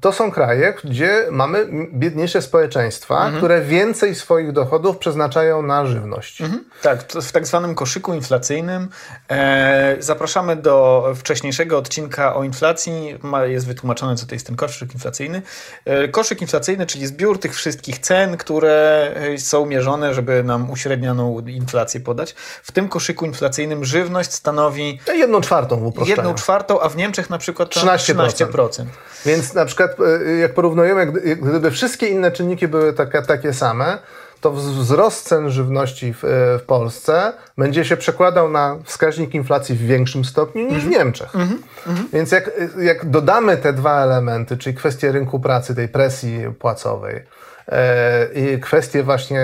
to 0.00 0.12
są 0.12 0.30
kraje, 0.30 0.74
gdzie 0.84 1.26
mamy 1.30 1.68
biedniejsze 1.94 2.42
społeczeństwa, 2.42 3.14
mhm. 3.14 3.36
które 3.36 3.60
więcej 3.60 4.14
swoich 4.14 4.52
dochodów 4.52 4.98
przeznaczają 4.98 5.62
na 5.62 5.86
żywność. 5.86 6.40
Mhm. 6.40 6.64
Tak, 6.82 7.12
w 7.12 7.32
tak 7.32 7.46
zwanym 7.46 7.74
koszyku 7.74 8.14
inflacyjnym. 8.14 8.88
E, 9.30 9.96
zapraszamy 9.98 10.56
do 10.56 11.06
wcześniejszego 11.16 11.78
odcinka 11.78 12.34
o 12.34 12.44
inflacji. 12.44 13.18
jest 13.44 13.66
wytłumaczone, 13.66 14.16
co 14.16 14.26
to 14.26 14.34
jest 14.34 14.46
ten 14.46 14.56
koszyk 14.56 14.94
inflacyjny. 14.94 15.42
E, 15.84 16.08
koszyk 16.08 16.42
inflacyjny, 16.42 16.86
czyli 16.86 17.06
zbiór 17.06 17.38
tych 17.38 17.54
wszystkich 17.54 17.98
cen, 17.98 18.36
które 18.36 19.10
e, 19.14 19.38
są 19.38 19.66
mierzone, 19.66 20.14
żeby 20.14 20.44
nam 20.44 20.70
uśrednianą 20.70 21.40
inflację 21.40 22.00
podać. 22.00 22.34
W 22.62 22.72
tym 22.72 22.88
koszyku 22.88 23.26
inflacyjnym 23.26 23.84
żywność 23.84 24.32
stanowi... 24.32 25.00
Jedną 25.14 25.40
czwartą 25.40 25.76
w 25.76 25.86
uproszczeniu. 25.86 26.16
Jedną 26.16 26.34
czwartą, 26.34 26.80
a 26.80 26.88
w 26.88 26.96
Niemczech 26.96 27.30
na 27.30 27.38
przykład 27.38 27.68
13%. 27.68 27.96
13%. 27.96 28.84
Więc 29.26 29.54
na 29.54 29.64
przykład 29.64 29.71
e, 29.80 30.30
jak 30.38 30.54
porównujemy, 30.54 31.06
gdyby 31.36 31.70
wszystkie 31.70 32.08
inne 32.08 32.30
czynniki 32.30 32.68
były 32.68 32.92
takie, 32.92 33.22
takie 33.22 33.52
same, 33.52 33.98
to 34.40 34.52
wzrost 34.52 35.28
cen 35.28 35.50
żywności 35.50 36.14
w, 36.14 36.24
e, 36.24 36.28
w, 36.58 36.62
Polsce 36.62 37.32
będzie 37.58 37.84
się 37.84 37.96
przekładał 37.96 38.50
na 38.50 38.78
wskaźnik 38.84 39.34
inflacji 39.34 39.74
w 39.74 39.86
większym 39.86 40.24
stopniu 40.24 40.62
niż 40.62 40.82
w 40.82 40.86
mhm. 40.86 40.90
Niemczech. 40.90 41.34
Mm 41.34 41.48
-hmm. 41.48 41.92
Więc 42.12 42.32
jak, 42.32 42.50
jak 42.78 43.10
dodamy 43.10 43.56
te 43.56 43.72
dwa 43.72 44.02
elementy, 44.02 44.56
czyli 44.56 44.76
kwestię 44.76 45.12
rynku 45.12 45.40
pracy, 45.40 45.74
tej 45.74 45.88
presji 45.88 46.38
płacowej, 46.58 47.22
e, 47.68 48.28
i 48.34 48.60
kwestię 48.60 49.02
właśnie 49.02 49.40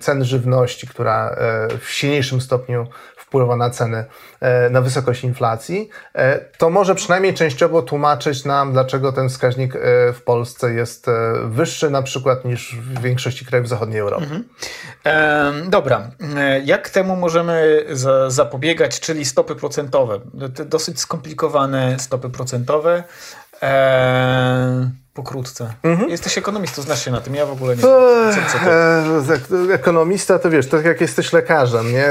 cen 0.00 0.24
żywności, 0.24 0.86
która 0.86 1.36
w 1.80 1.90
silniejszym 1.90 2.40
stopniu 2.40 2.86
wpływa 3.30 3.56
na 3.56 3.70
ceny, 3.70 4.04
e, 4.40 4.70
na 4.70 4.80
wysokość 4.80 5.24
inflacji, 5.24 5.88
e, 6.14 6.38
to 6.38 6.70
może 6.70 6.94
przynajmniej 6.94 7.34
częściowo 7.34 7.82
tłumaczyć 7.82 8.44
nam, 8.44 8.72
dlaczego 8.72 9.12
ten 9.12 9.28
wskaźnik 9.28 9.76
e, 9.76 9.78
w 10.12 10.22
Polsce 10.22 10.74
jest 10.74 11.06
wyższy 11.44 11.90
na 11.90 12.02
przykład 12.02 12.44
niż 12.44 12.76
w 12.76 13.02
większości 13.02 13.46
krajów 13.46 13.68
zachodniej 13.68 14.00
Europy. 14.00 14.24
Mhm. 14.24 14.44
E, 15.06 15.70
dobra, 15.70 16.10
jak 16.64 16.90
temu 16.90 17.16
możemy 17.16 17.84
za, 17.90 18.30
zapobiegać, 18.30 19.00
czyli 19.00 19.24
stopy 19.24 19.56
procentowe? 19.56 20.20
Dosyć 20.66 21.00
skomplikowane 21.00 21.98
stopy 21.98 22.30
procentowe. 22.30 23.04
E, 23.62 24.90
pokrótce. 25.14 25.72
Mhm. 25.82 26.10
Jesteś 26.10 26.38
ekonomistą, 26.38 26.82
znasz 26.82 27.04
się 27.04 27.10
na 27.10 27.20
tym, 27.20 27.34
ja 27.34 27.46
w 27.46 27.52
ogóle 27.52 27.76
nie 27.76 27.82
wiem. 27.82 27.90
E, 29.70 29.74
ekonomista 29.74 30.38
to 30.38 30.50
wiesz, 30.50 30.68
tak 30.68 30.84
jak 30.84 31.00
jesteś 31.00 31.32
lekarzem, 31.32 31.92
nie? 31.92 32.08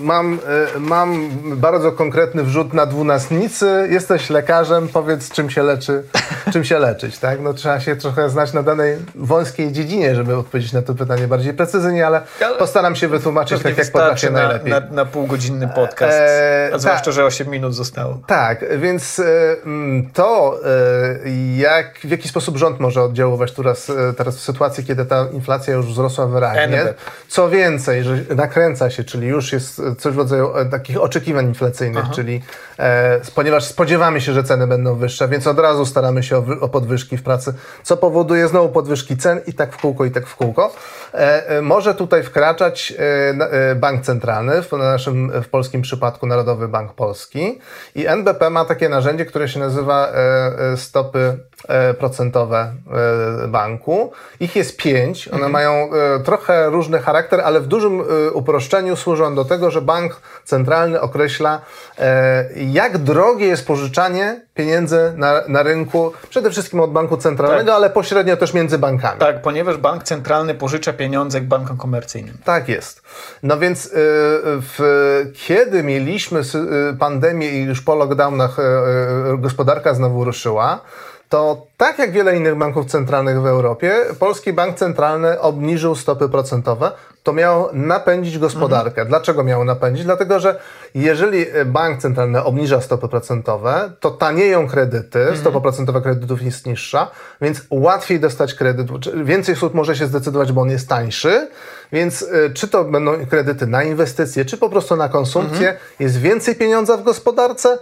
Mam, 0.00 0.38
e, 0.74 0.78
mam 0.78 1.30
bardzo 1.56 1.92
konkretny 1.92 2.42
wrzut 2.42 2.72
na 2.74 2.86
dwunastnicy, 2.86 3.88
jesteś 3.90 4.30
lekarzem, 4.30 4.88
powiedz 4.88 5.30
czym 5.30 5.50
się 5.50 5.62
leczy, 5.62 6.04
czym 6.52 6.64
się 6.64 6.78
leczyć, 6.78 7.18
tak? 7.18 7.40
No 7.40 7.54
trzeba 7.54 7.80
się 7.80 7.96
trochę 7.96 8.30
znać 8.30 8.52
na 8.52 8.62
danej 8.62 8.96
wąskiej 9.14 9.72
dziedzinie, 9.72 10.14
żeby 10.14 10.36
odpowiedzieć 10.36 10.72
na 10.72 10.82
to 10.82 10.94
pytanie 10.94 11.28
bardziej 11.28 11.54
precyzyjnie, 11.54 12.06
ale, 12.06 12.22
ale 12.40 12.56
postaram 12.56 12.96
się 12.96 13.08
wytłumaczyć 13.08 13.62
tak, 13.62 13.78
jak 13.78 13.92
potrafię 13.92 14.30
na, 14.30 14.38
najlepiej. 14.38 14.70
Na, 14.70 14.80
na 14.80 15.04
półgodzinny 15.04 15.68
podcast, 15.68 16.18
e, 16.18 16.70
a 16.74 16.78
zwłaszcza, 16.78 17.04
tak, 17.04 17.14
że 17.14 17.24
8 17.24 17.48
minut 17.48 17.74
zostało. 17.74 18.20
Tak, 18.26 18.78
więc 18.78 19.22
to 20.12 20.60
jak, 21.56 21.98
w 22.04 22.10
jaki 22.10 22.27
sposób 22.28 22.48
sposób 22.48 22.58
rząd 22.58 22.80
może 22.80 23.02
oddziaływać 23.02 23.52
teraz, 23.52 23.90
e, 23.90 24.12
teraz 24.12 24.36
w 24.36 24.40
sytuacji, 24.40 24.84
kiedy 24.84 25.04
ta 25.04 25.26
inflacja 25.32 25.74
już 25.74 25.86
wzrosła 25.86 26.26
wyraźnie. 26.26 26.94
Co 27.28 27.48
więcej, 27.48 28.02
że 28.02 28.16
nakręca 28.36 28.90
się, 28.90 29.04
czyli 29.04 29.26
już 29.26 29.52
jest 29.52 29.82
coś 29.98 30.14
w 30.14 30.18
rodzaju 30.18 30.56
e, 30.56 30.64
takich 30.64 31.00
oczekiwań 31.00 31.46
inflacyjnych, 31.46 32.04
Aha. 32.04 32.14
czyli 32.14 32.42
e, 32.78 33.20
ponieważ 33.34 33.64
spodziewamy 33.64 34.20
się, 34.20 34.32
że 34.32 34.44
ceny 34.44 34.66
będą 34.66 34.94
wyższe, 34.94 35.28
więc 35.28 35.46
od 35.46 35.58
razu 35.58 35.86
staramy 35.86 36.22
się 36.22 36.36
o, 36.36 36.44
o 36.60 36.68
podwyżki 36.68 37.16
w 37.16 37.22
pracy, 37.22 37.54
co 37.82 37.96
powoduje 37.96 38.48
znowu 38.48 38.68
podwyżki 38.68 39.16
cen 39.16 39.40
i 39.46 39.52
tak 39.52 39.72
w 39.72 39.76
kółko, 39.76 40.04
i 40.04 40.10
tak 40.10 40.26
w 40.26 40.36
kółko. 40.36 40.74
E, 41.14 41.48
e 41.48 41.62
może 41.62 41.94
tutaj 41.94 42.22
wkraczać 42.22 42.94
e, 42.98 43.74
bank 43.74 44.04
centralny, 44.04 44.62
w 44.62 44.72
naszym 44.72 45.42
w 45.42 45.48
polskim 45.48 45.82
przypadku 45.82 46.26
Narodowy 46.26 46.68
Bank 46.68 46.92
Polski 46.92 47.58
i 47.94 48.06
NBP 48.06 48.50
ma 48.50 48.64
takie 48.64 48.88
narzędzie, 48.88 49.24
które 49.24 49.48
się 49.48 49.60
nazywa 49.60 50.12
stopy 50.76 51.38
procentowe 51.98 52.17
banku. 53.48 54.12
Ich 54.40 54.56
jest 54.56 54.76
pięć, 54.76 55.28
one 55.28 55.46
mhm. 55.46 55.52
mają 55.52 55.90
trochę 56.24 56.70
różny 56.70 56.98
charakter, 56.98 57.40
ale 57.40 57.60
w 57.60 57.66
dużym 57.66 58.02
uproszczeniu 58.32 58.96
służą 58.96 59.34
do 59.34 59.44
tego, 59.44 59.70
że 59.70 59.82
bank 59.82 60.20
centralny 60.44 61.00
określa, 61.00 61.60
jak 62.56 62.98
drogie 62.98 63.46
jest 63.46 63.66
pożyczanie 63.66 64.40
pieniędzy 64.54 65.12
na, 65.16 65.42
na 65.48 65.62
rynku, 65.62 66.12
przede 66.30 66.50
wszystkim 66.50 66.80
od 66.80 66.92
banku 66.92 67.16
centralnego, 67.16 67.66
tak. 67.66 67.76
ale 67.76 67.90
pośrednio 67.90 68.36
też 68.36 68.54
między 68.54 68.78
bankami. 68.78 69.20
Tak, 69.20 69.42
ponieważ 69.42 69.76
bank 69.76 70.02
centralny 70.02 70.54
pożycza 70.54 70.92
pieniądze 70.92 71.40
bankom 71.40 71.76
komercyjnym. 71.76 72.38
Tak 72.44 72.68
jest. 72.68 73.02
No 73.42 73.58
więc 73.58 73.90
w, 74.44 75.30
kiedy 75.34 75.82
mieliśmy 75.82 76.42
pandemię 76.98 77.48
i 77.50 77.62
już 77.62 77.82
po 77.82 77.94
lockdownach 77.94 78.56
gospodarka 79.38 79.94
znowu 79.94 80.24
ruszyła, 80.24 80.80
to 81.28 81.66
tak 81.76 81.98
jak 81.98 82.12
wiele 82.12 82.36
innych 82.36 82.54
banków 82.54 82.86
centralnych 82.86 83.42
w 83.42 83.46
Europie, 83.46 83.94
Polski 84.18 84.52
Bank 84.52 84.76
Centralny 84.76 85.40
obniżył 85.40 85.94
stopy 85.94 86.28
procentowe. 86.28 86.92
To 87.22 87.32
miało 87.32 87.70
napędzić 87.72 88.38
gospodarkę. 88.38 88.88
Mhm. 88.88 89.08
Dlaczego 89.08 89.44
miało 89.44 89.64
napędzić? 89.64 90.04
Dlatego, 90.04 90.40
że 90.40 90.60
jeżeli 90.94 91.46
bank 91.66 92.00
centralny 92.00 92.44
obniża 92.44 92.80
stopy 92.80 93.08
procentowe, 93.08 93.92
to 94.00 94.10
tanieją 94.10 94.68
kredyty, 94.68 95.18
mhm. 95.18 95.38
stopa 95.38 95.60
procentowa 95.60 96.00
kredytów 96.00 96.42
jest 96.42 96.66
niższa, 96.66 97.10
więc 97.40 97.62
łatwiej 97.70 98.20
dostać 98.20 98.54
kredyt, 98.54 98.88
więcej 99.24 99.54
osób 99.54 99.74
może 99.74 99.96
się 99.96 100.06
zdecydować, 100.06 100.52
bo 100.52 100.60
on 100.60 100.70
jest 100.70 100.88
tańszy, 100.88 101.48
więc 101.92 102.22
y, 102.22 102.50
czy 102.54 102.68
to 102.68 102.84
będą 102.84 103.26
kredyty 103.26 103.66
na 103.66 103.82
inwestycje, 103.82 104.44
czy 104.44 104.56
po 104.56 104.68
prostu 104.68 104.96
na 104.96 105.08
konsumpcję, 105.08 105.68
mhm. 105.68 105.76
jest 106.00 106.20
więcej 106.20 106.54
pieniądza 106.54 106.96
w 106.96 107.02
gospodarce, 107.02 107.78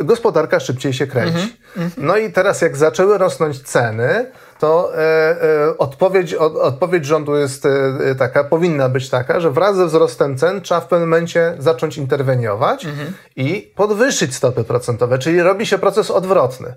gospodarka 0.00 0.60
szybciej 0.60 0.92
się 0.92 1.06
kręci. 1.06 1.56
Mm 1.76 1.88
-hmm. 1.88 1.92
No 1.96 2.16
i 2.16 2.32
teraz 2.32 2.62
jak 2.62 2.76
zaczęły 2.76 3.18
rosnąć 3.18 3.62
ceny, 3.62 4.26
to 4.58 4.92
e, 4.94 5.00
e, 5.00 5.78
odpowiedź, 5.78 6.34
od, 6.34 6.56
odpowiedź 6.56 7.04
rządu 7.04 7.36
jest 7.36 7.66
e, 7.66 8.14
taka, 8.18 8.44
powinna 8.44 8.88
być 8.88 9.10
taka, 9.10 9.40
że 9.40 9.50
wraz 9.50 9.76
ze 9.76 9.86
wzrostem 9.86 10.38
cen 10.38 10.60
trzeba 10.60 10.80
w 10.80 10.86
pewnym 10.86 11.08
momencie 11.08 11.54
zacząć 11.58 11.96
interweniować 11.98 12.84
mm 12.84 12.96
-hmm. 12.96 13.10
i 13.36 13.72
podwyższyć 13.76 14.34
stopy 14.34 14.64
procentowe, 14.64 15.18
czyli 15.18 15.42
robi 15.42 15.66
się 15.66 15.78
proces 15.78 16.10
odwrotny. 16.10 16.74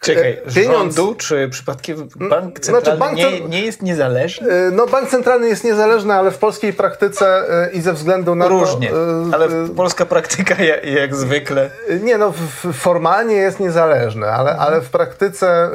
Czekaj, 0.00 0.32
e, 0.46 0.52
pieniądz... 0.54 0.96
rządu, 0.96 1.14
czy 1.14 1.48
przypadkiem 1.48 2.08
bank 2.16 2.60
centralny 2.60 2.84
znaczy 2.84 2.98
bank 2.98 3.16
nie, 3.16 3.40
nie, 3.40 3.64
jest 3.64 3.82
niezależny? 3.82 4.50
E, 4.50 4.70
no 4.70 4.86
bank 4.86 5.08
centralny 5.08 5.48
jest 5.48 5.64
niezależny, 5.64 6.14
ale 6.14 6.30
w 6.30 6.38
polskiej 6.38 6.72
praktyce 6.72 7.26
e, 7.66 7.70
i 7.70 7.80
ze 7.80 7.92
względu 7.92 8.34
na 8.34 8.48
Różnie, 8.48 8.90
to, 8.90 9.34
ale 9.34 9.48
polska 9.76 10.06
praktyka 10.06 10.62
jak, 10.62 10.84
jak, 10.84 11.14
zwykle... 11.14 11.70
Nie 12.02 12.18
no, 12.18 12.32
formalnie 12.72 13.34
jest 13.34 13.60
niezależny, 13.60 14.26
ale, 14.26 14.50
mhm. 14.50 14.68
ale 14.68 14.80
w 14.80 14.90
praktyce... 14.90 15.70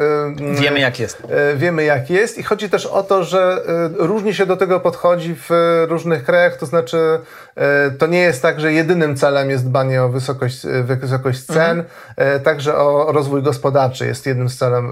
Wiemy 0.52 0.80
jak 0.80 1.00
jest. 1.00 1.18
Wiemy 1.56 1.84
jak 1.84 2.10
jest 2.10 2.38
i 2.38 2.44
chodzi 2.44 2.70
też 2.70 2.86
o 2.86 3.04
to, 3.04 3.24
że 3.24 3.62
różnie 3.98 4.34
się 4.34 4.46
do 4.46 4.58
tego 4.58 4.80
podchodzi 4.80 5.36
w 5.36 5.50
różnych 5.90 6.24
krajach, 6.24 6.58
to 6.58 6.66
znaczy 6.66 6.98
to 8.00 8.08
nie 8.08 8.20
jest 8.20 8.42
tak, 8.42 8.60
że 8.60 8.74
jedynym 8.74 9.16
celem 9.16 9.50
jest 9.50 9.66
dbanie 9.66 10.04
o 10.04 10.10
wysokość, 10.10 10.62
wysokość 10.84 11.44
cen, 11.44 11.84
mhm. 12.18 12.42
także 12.42 12.78
o 12.78 13.12
rozwój 13.12 13.44
gospodarczy 13.44 14.13
jest 14.14 14.26
jednym 14.26 14.50
z 14.50 14.58
celem, 14.58 14.92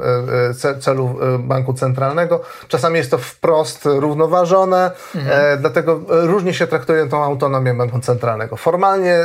e, 0.63 0.69
e, 0.69 0.79
celów 0.79 1.12
e, 1.21 1.39
banku 1.39 1.73
centralnego. 1.73 2.41
Czasami 2.67 2.97
jest 2.97 3.12
to 3.12 3.17
wprost 3.17 3.86
równoważone, 3.86 4.91
mhm. 5.15 5.60
dlatego 5.60 5.99
różnie 6.07 6.53
się 6.53 6.67
traktuje 6.67 7.07
tą 7.07 7.23
autonomię 7.23 7.73
banku 7.73 7.99
centralnego. 7.99 8.55
Formalnie 8.55 9.19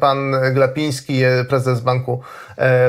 pan 0.00 0.36
Glapiński, 0.52 1.22
prezes 1.48 1.80
banku, 1.80 2.20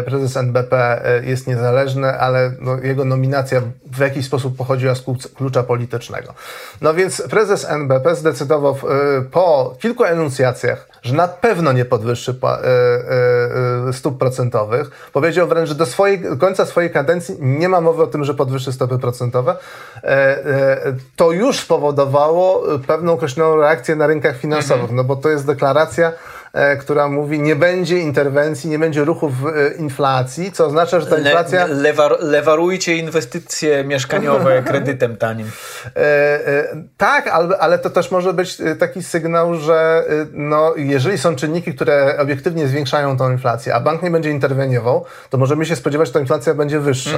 prezes 0.06 0.38
NBP 0.38 1.02
jest 1.24 1.48
niezależny, 1.48 2.20
ale 2.20 2.52
no, 2.60 2.78
jego 2.84 3.06
nominacja 3.06 3.62
w 3.92 4.00
jakiś 4.00 4.26
sposób 4.26 4.58
pochodziła 4.58 4.96
z 4.96 5.04
klucza 5.36 5.64
politycznego. 5.64 6.34
No 6.82 6.94
więc 6.94 7.22
prezes 7.30 7.66
NBP 7.70 8.16
zdecydował 8.16 8.78
po 9.32 9.76
kilku 9.80 10.04
enuncjacjach, 10.04 10.88
że 11.02 11.16
na 11.16 11.28
pewno 11.28 11.72
nie 11.72 11.86
podwyższy 11.86 12.36
stóp 13.92 14.20
procentowych. 14.20 15.10
Powiedział 15.14 15.48
wręcz, 15.48 15.70
że 15.70 15.76
swojej, 15.92 16.22
końca 16.40 16.66
swojej 16.66 16.92
kadencji 16.92 17.36
nie 17.40 17.70
ma 17.70 17.82
mowy 17.82 18.04
o 18.04 18.08
tym, 18.08 18.24
że 18.24 18.34
podwyższy 18.34 18.74
stopy 18.74 19.00
procentowe. 19.00 19.56
E, 20.04 20.08
e, 20.08 20.96
to 21.16 21.32
już 21.32 21.60
spowodowało 21.60 22.64
pewną 22.88 23.14
określoną 23.14 23.56
reakcję 23.56 23.96
na 23.96 24.08
rynkach 24.08 24.38
finansowych, 24.38 24.82
mhm. 24.82 24.96
no 24.96 25.04
bo 25.04 25.16
to 25.16 25.30
jest 25.30 25.46
deklaracja, 25.46 26.12
która 26.80 27.08
mówi, 27.08 27.40
nie 27.40 27.56
będzie 27.56 27.98
interwencji, 27.98 28.70
nie 28.70 28.80
będzie 28.80 29.06
ruchów 29.06 29.34
e, 29.46 29.74
inflacji, 29.74 30.52
co 30.52 30.66
oznacza, 30.66 31.00
że 31.00 31.08
ta 31.08 31.18
inflacja... 31.18 31.68
Le, 31.68 31.74
lewar, 31.74 32.18
lewarujcie 32.20 32.96
inwestycje 32.96 33.84
mieszkaniowe 33.84 34.64
kredytem 34.68 35.18
tanim. 35.18 35.52
E, 35.86 36.00
e, 36.48 36.76
tak, 36.98 37.28
ale, 37.28 37.58
ale 37.58 37.80
to 37.80 37.90
też 37.90 38.12
może 38.12 38.34
być 38.34 38.62
e, 38.62 38.76
taki 38.76 39.04
sygnał, 39.04 39.56
że 39.56 40.04
e, 40.10 40.26
no, 40.34 40.74
jeżeli 40.76 41.18
są 41.18 41.36
czynniki, 41.36 41.74
które 41.74 42.18
obiektywnie 42.20 42.68
zwiększają 42.68 43.18
tą 43.18 43.32
inflację, 43.32 43.76
a 43.76 43.80
bank 43.80 44.04
nie 44.04 44.12
będzie 44.12 44.32
interweniował, 44.32 45.06
to 45.30 45.38
możemy 45.38 45.66
się 45.66 45.76
spodziewać, 45.76 46.08
że 46.08 46.14
ta 46.14 46.20
inflacja 46.20 46.54
będzie 46.54 46.80
wyższa. 46.80 47.18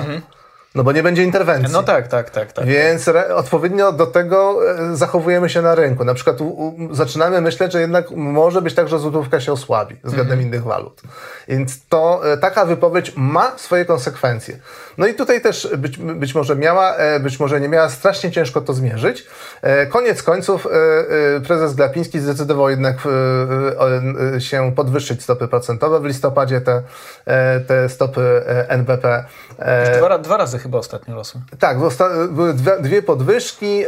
No 0.76 0.84
bo 0.84 0.92
nie 0.92 1.04
będzie 1.04 1.24
interwencji. 1.24 1.74
No 1.74 1.84
tak, 1.84 2.08
tak, 2.08 2.30
tak. 2.30 2.54
tak. 2.54 2.66
Więc 2.66 3.08
odpowiednio 3.36 3.92
do 3.92 4.08
tego 4.08 4.60
e, 4.92 4.96
zachowujemy 4.96 5.50
się 5.50 5.62
na 5.62 5.76
rynku. 5.76 6.06
Na 6.06 6.14
przykład 6.14 6.42
u, 6.42 6.48
u, 6.48 6.96
zaczynamy 6.96 7.42
myśleć, 7.42 7.74
że 7.74 7.82
jednak 7.82 8.12
może 8.12 8.62
być 8.62 8.74
tak, 8.74 8.88
że 8.88 9.00
złotówka 9.00 9.40
się 9.40 9.52
osłabi 9.52 9.96
względem 10.04 10.42
innych 10.42 10.64
walut. 10.64 11.02
Więc 11.48 11.88
to 11.88 12.32
e, 12.34 12.38
taka 12.38 12.66
wypowiedź 12.66 13.14
ma 13.16 13.58
swoje 13.58 13.86
konsekwencje. 13.86 14.58
No 14.98 15.08
i 15.08 15.14
tutaj 15.14 15.42
też 15.42 15.68
być, 15.78 15.98
być 15.98 16.36
może 16.36 16.56
miała, 16.56 16.96
e, 16.96 17.20
być 17.20 17.40
może 17.40 17.62
nie 17.62 17.70
miała, 17.70 17.90
strasznie 17.90 18.32
ciężko 18.32 18.62
to 18.62 18.74
zmierzyć. 18.74 19.28
Koniec 19.90 20.24
końców 20.24 20.68
prezes 21.48 21.74
Glapiński 21.74 22.20
zdecydował 22.20 22.70
jednak 22.70 22.98
się 24.40 24.72
podwyższyć 24.76 25.24
stopy 25.24 25.48
procentowe. 25.48 26.00
W 26.00 26.06
listopadzie 26.06 26.62
te, 26.62 26.84
te 27.68 27.90
stopy 27.90 28.44
NBP 28.68 29.26
Dwa, 29.98 30.08
ra- 30.08 30.18
dwa 30.18 30.38
razy 30.38 30.60
chyba 30.60 30.78
ostatnio 30.78 31.16
rosły. 31.16 31.42
tak, 31.60 31.78
były 32.30 32.54
dwie, 32.80 33.02
podwyżki 33.02 33.84
e, 33.84 33.88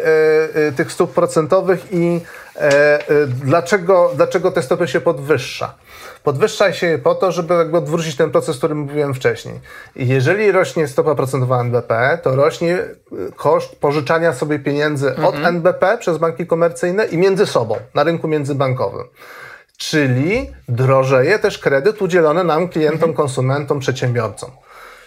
e, 0.68 0.72
tych 0.72 0.92
stóp 0.92 1.14
procentowych 1.14 1.86
i 1.92 2.22
e, 2.56 2.60
e, 2.62 3.28
dlaczego, 3.28 4.12
dlaczego 4.16 4.52
te 4.52 4.62
stopy 4.62 4.88
się 4.88 5.02
podwyższa? 5.02 5.74
Podwyższa 6.24 6.74
się 6.74 7.00
po 7.04 7.16
to, 7.16 7.32
żeby 7.32 7.54
jakby 7.54 7.78
odwrócić 7.78 8.16
ten 8.16 8.32
proces, 8.32 8.56
o 8.56 8.58
którym 8.58 8.78
mówiłem 8.78 9.14
wcześniej. 9.14 9.60
Jeżeli 9.96 10.52
rośnie 10.52 10.88
stopa 10.88 11.16
procentowa 11.16 11.62
NBP, 11.62 12.20
to 12.24 12.36
rośnie 12.36 12.76
e, 12.78 12.86
koszt 13.36 13.76
pożyczania 13.76 14.34
sobie 14.34 14.60
pieniędzy 14.60 15.16
od 15.16 15.36
NBP 15.36 15.98
przez 15.98 16.18
banki 16.18 16.48
komercyjne 16.48 17.06
i 17.06 17.18
między 17.18 17.46
sobą, 17.46 17.76
na 17.94 18.04
rynku 18.04 18.28
międzybankowym. 18.28 19.08
Czyli 19.78 20.52
drożeje 20.70 21.40
też 21.40 21.60
kredyt 21.60 22.02
udzielony 22.02 22.44
nam, 22.44 22.70
klientom, 22.70 23.14
konsumentom, 23.14 23.80
przedsiębiorcom. 23.80 24.52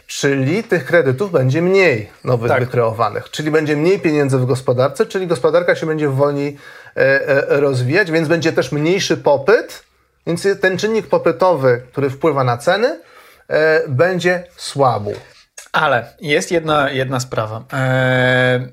Czyli 0.09 0.65
tych 0.65 0.85
kredytów 0.85 1.33
będzie 1.33 1.63
mniej 1.63 2.11
nowych 2.25 2.49
Tak. 2.51 2.61
wykreowanych, 2.61 3.31
czyli 3.31 3.51
będzie 3.51 3.77
mniej 3.77 4.01
pieniędzy 4.01 4.39
w 4.39 4.47
gospodarce, 4.47 5.07
czyli 5.07 5.27
gospodarka 5.27 5.75
się 5.75 5.87
będzie 5.87 6.09
wolniej 6.09 6.57
e, 6.97 7.29
e, 7.29 7.61
rozwijać, 7.61 8.11
więc 8.11 8.29
będzie 8.29 8.53
też 8.53 8.73
mniejszy 8.73 9.17
popyt, 9.17 9.85
więc 10.27 10.47
ten 10.61 10.79
czynnik 10.79 11.07
popytowy, 11.07 11.83
który 11.93 12.11
wpływa 12.11 12.45
na 12.45 12.57
ceny, 12.57 13.01
e, 13.49 13.89
będzie 13.89 14.45
słabł. 14.57 15.13
Ale 15.73 16.13
jest 16.21 16.51
jedna, 16.51 16.91
jedna 16.91 17.21
sprawa. 17.21 17.65
Eee, 17.73 18.69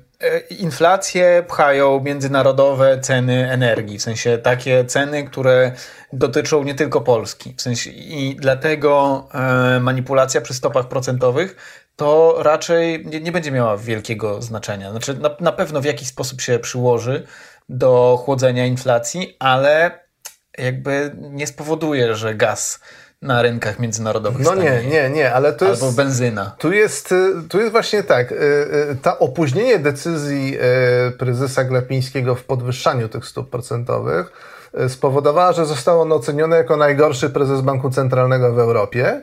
inflację 0.50 1.44
pchają 1.48 2.00
międzynarodowe 2.00 3.00
ceny 3.00 3.50
energii, 3.50 3.98
w 3.98 4.02
sensie 4.02 4.38
takie 4.38 4.84
ceny, 4.84 5.24
które 5.24 5.72
dotyczą 6.12 6.64
nie 6.64 6.74
tylko 6.74 7.00
Polski. 7.00 7.54
W 7.56 7.62
sensie 7.62 7.90
i 7.90 8.36
dlatego 8.36 9.28
e, 9.34 9.80
manipulacja 9.80 10.40
przy 10.40 10.54
stopach 10.54 10.88
procentowych 10.88 11.56
to 11.96 12.36
raczej 12.38 13.06
nie, 13.06 13.20
nie 13.20 13.32
będzie 13.32 13.50
miała 13.50 13.76
wielkiego 13.76 14.42
znaczenia. 14.42 14.90
Znaczy 14.90 15.14
na, 15.14 15.30
na 15.40 15.52
pewno 15.52 15.80
w 15.80 15.84
jakiś 15.84 16.08
sposób 16.08 16.40
się 16.40 16.58
przyłoży 16.58 17.26
do 17.68 18.22
chłodzenia 18.24 18.66
inflacji, 18.66 19.36
ale 19.38 20.00
jakby 20.58 21.16
nie 21.16 21.46
spowoduje, 21.46 22.14
że 22.14 22.34
gaz 22.34 22.80
na 23.22 23.42
rynkach 23.42 23.78
międzynarodowych 23.78 24.44
No 24.44 24.54
nie, 24.54 24.62
stanie. 24.62 24.88
nie, 24.88 25.10
nie, 25.10 25.34
ale 25.34 25.52
to 25.52 25.68
jest... 25.68 25.82
Albo 25.82 25.94
benzyna. 25.94 26.54
Tu 26.58 26.72
jest, 26.72 27.12
y, 27.12 27.34
tu 27.48 27.58
jest 27.58 27.72
właśnie 27.72 28.02
tak, 28.02 28.32
y, 28.32 28.34
y, 28.34 28.96
ta 29.02 29.18
opóźnienie 29.18 29.78
decyzji 29.78 30.58
prezesa 31.18 31.64
Glapińskiego 31.64 32.34
w 32.34 32.44
podwyższaniu 32.44 33.08
tych 33.08 33.26
stóp 33.26 33.50
procentowych 33.50 34.32
spowodowała, 34.88 35.52
że 35.52 35.66
został 35.66 36.00
on 36.00 36.12
oceniony 36.12 36.56
jako 36.56 36.76
najgorszy 36.76 37.30
prezes 37.30 37.60
Banku 37.60 37.90
Centralnego 37.90 38.52
w 38.52 38.58
Europie. 38.58 39.22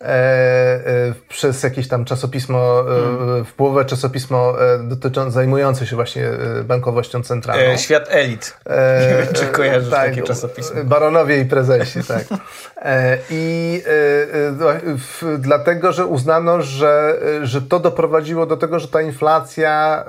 E, 0.00 0.06
e, 0.06 1.14
przez 1.28 1.62
jakieś 1.62 1.88
tam 1.88 2.04
czasopismo, 2.04 2.80
e, 2.80 3.44
w 3.44 3.52
połowę 3.52 3.84
czasopismo 3.84 4.54
dotyczące, 4.82 5.30
zajmujące 5.30 5.86
się 5.86 5.96
właśnie 5.96 6.28
bankowością 6.64 7.22
centralną. 7.22 7.64
E, 7.64 7.78
świat 7.78 8.06
elit. 8.08 8.56
E, 8.66 9.00
Nie 9.00 9.16
wiem, 9.24 9.34
czy 9.34 9.46
kojarzysz 9.46 9.90
tak, 9.90 10.08
takie 10.08 10.22
czasopismo. 10.22 10.84
Baronowie 10.84 11.40
i 11.40 11.44
prezesi, 11.44 12.04
tak. 12.08 12.24
E, 12.76 13.18
I 13.30 13.82
w, 14.98 15.36
dlatego, 15.38 15.92
że 15.92 16.06
uznano, 16.06 16.62
że, 16.62 17.20
że 17.42 17.62
to 17.62 17.80
doprowadziło 17.80 18.46
do 18.46 18.56
tego, 18.56 18.78
że 18.78 18.88
ta 18.88 19.02
inflacja 19.02 20.04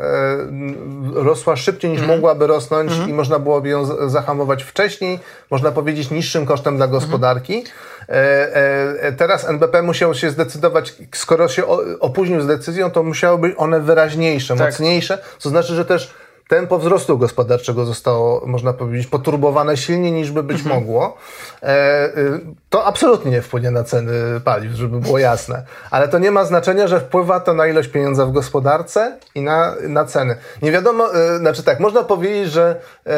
rosła 1.13 1.56
szybciej 1.56 1.91
niż 1.91 2.02
mogłaby 2.02 2.47
rosnąć 2.47 2.91
i 3.08 3.13
można 3.13 3.39
byłoby 3.39 3.69
ją 3.69 4.10
zahamować 4.10 4.63
wcześniej, 4.63 5.19
można 5.52 5.71
powiedzieć 5.71 6.12
niższym 6.12 6.45
kosztem 6.45 6.78
dla 6.78 6.88
gospodarki. 6.88 7.63
E, 8.09 9.03
e, 9.03 9.11
Teraz 9.11 9.49
NBP 9.49 9.81
musiał 9.81 10.13
się 10.13 10.29
zdecydować, 10.29 10.93
skoro 11.15 11.47
się 11.47 11.63
opóźnił 11.99 12.41
z 12.41 12.47
decyzją, 12.47 12.91
to 12.91 13.03
musiały 13.03 13.37
być 13.39 13.53
one 13.57 13.79
wyraźniejsze, 13.79 14.55
Tak. 14.55 14.67
mocniejsze, 14.67 15.17
co 15.37 15.49
znaczy, 15.49 15.75
że 15.75 15.85
też 15.85 16.13
tempo 16.47 16.79
wzrostu 16.79 17.17
gospodarczego 17.17 17.86
zostało, 17.86 18.43
można 18.45 18.73
powiedzieć, 18.73 19.07
poturbowane 19.07 19.77
silniej 19.77 20.12
niż 20.12 20.31
by 20.31 20.43
być 20.43 20.63
mogło. 20.63 21.17
E, 21.63 22.05
y, 22.17 22.39
to 22.69 22.86
absolutnie 22.86 23.31
nie 23.31 23.41
wpłynie 23.41 23.71
na 23.71 23.83
ceny 23.83 24.12
paliw, 24.43 24.73
żeby 24.73 24.99
było 24.99 25.19
jasne. 25.19 25.63
Ale 25.91 26.07
to 26.07 26.19
nie 26.19 26.31
ma 26.31 26.45
znaczenia, 26.45 26.88
że 26.88 26.99
wpływa 26.99 27.39
to 27.39 27.53
na 27.53 27.67
ilość 27.67 27.89
pieniądza 27.89 28.25
w 28.25 28.31
gospodarce 28.31 29.17
i 29.36 29.41
na, 29.41 29.75
na 29.88 30.05
ceny. 30.05 30.36
Nie 30.62 30.71
wiadomo, 30.71 31.15
e, 31.15 31.38
znaczy 31.38 31.63
tak, 31.63 31.79
można 31.79 32.03
powiedzieć, 32.03 32.51
że, 32.51 32.75
e, 33.05 33.12
e, 33.12 33.15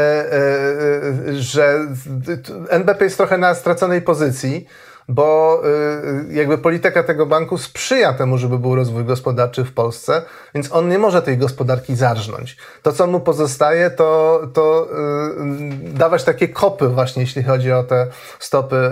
e, 1.30 1.34
że 1.34 1.80
NBP 2.70 3.04
jest 3.04 3.18
trochę 3.18 3.38
na 3.38 3.56
straconej 3.56 4.02
pozycji, 4.02 4.68
bo 5.10 5.62
y, 6.30 6.34
jakby 6.34 6.58
polityka 6.58 7.04
tego 7.04 7.26
banku 7.26 7.58
sprzyja 7.58 8.14
temu, 8.14 8.38
żeby 8.38 8.60
był 8.60 8.76
rozwój 8.76 9.06
gospodarczy 9.06 9.64
w 9.64 9.74
Polsce, 9.74 10.22
więc 10.56 10.72
on 10.72 10.90
nie 10.90 11.00
może 11.00 11.22
tej 11.22 11.38
gospodarki 11.38 11.96
zarżnąć. 11.96 12.58
To, 12.84 12.92
co 12.92 13.08
mu 13.08 13.20
pozostaje, 13.20 13.90
to, 13.90 14.42
to 14.54 14.88
y, 15.84 15.94
dawać 15.94 16.24
takie 16.24 16.48
kopy 16.48 16.88
właśnie, 16.88 17.22
jeśli 17.22 17.44
chodzi 17.44 17.72
o 17.72 17.84
te 17.84 18.08
stopy, 18.40 18.92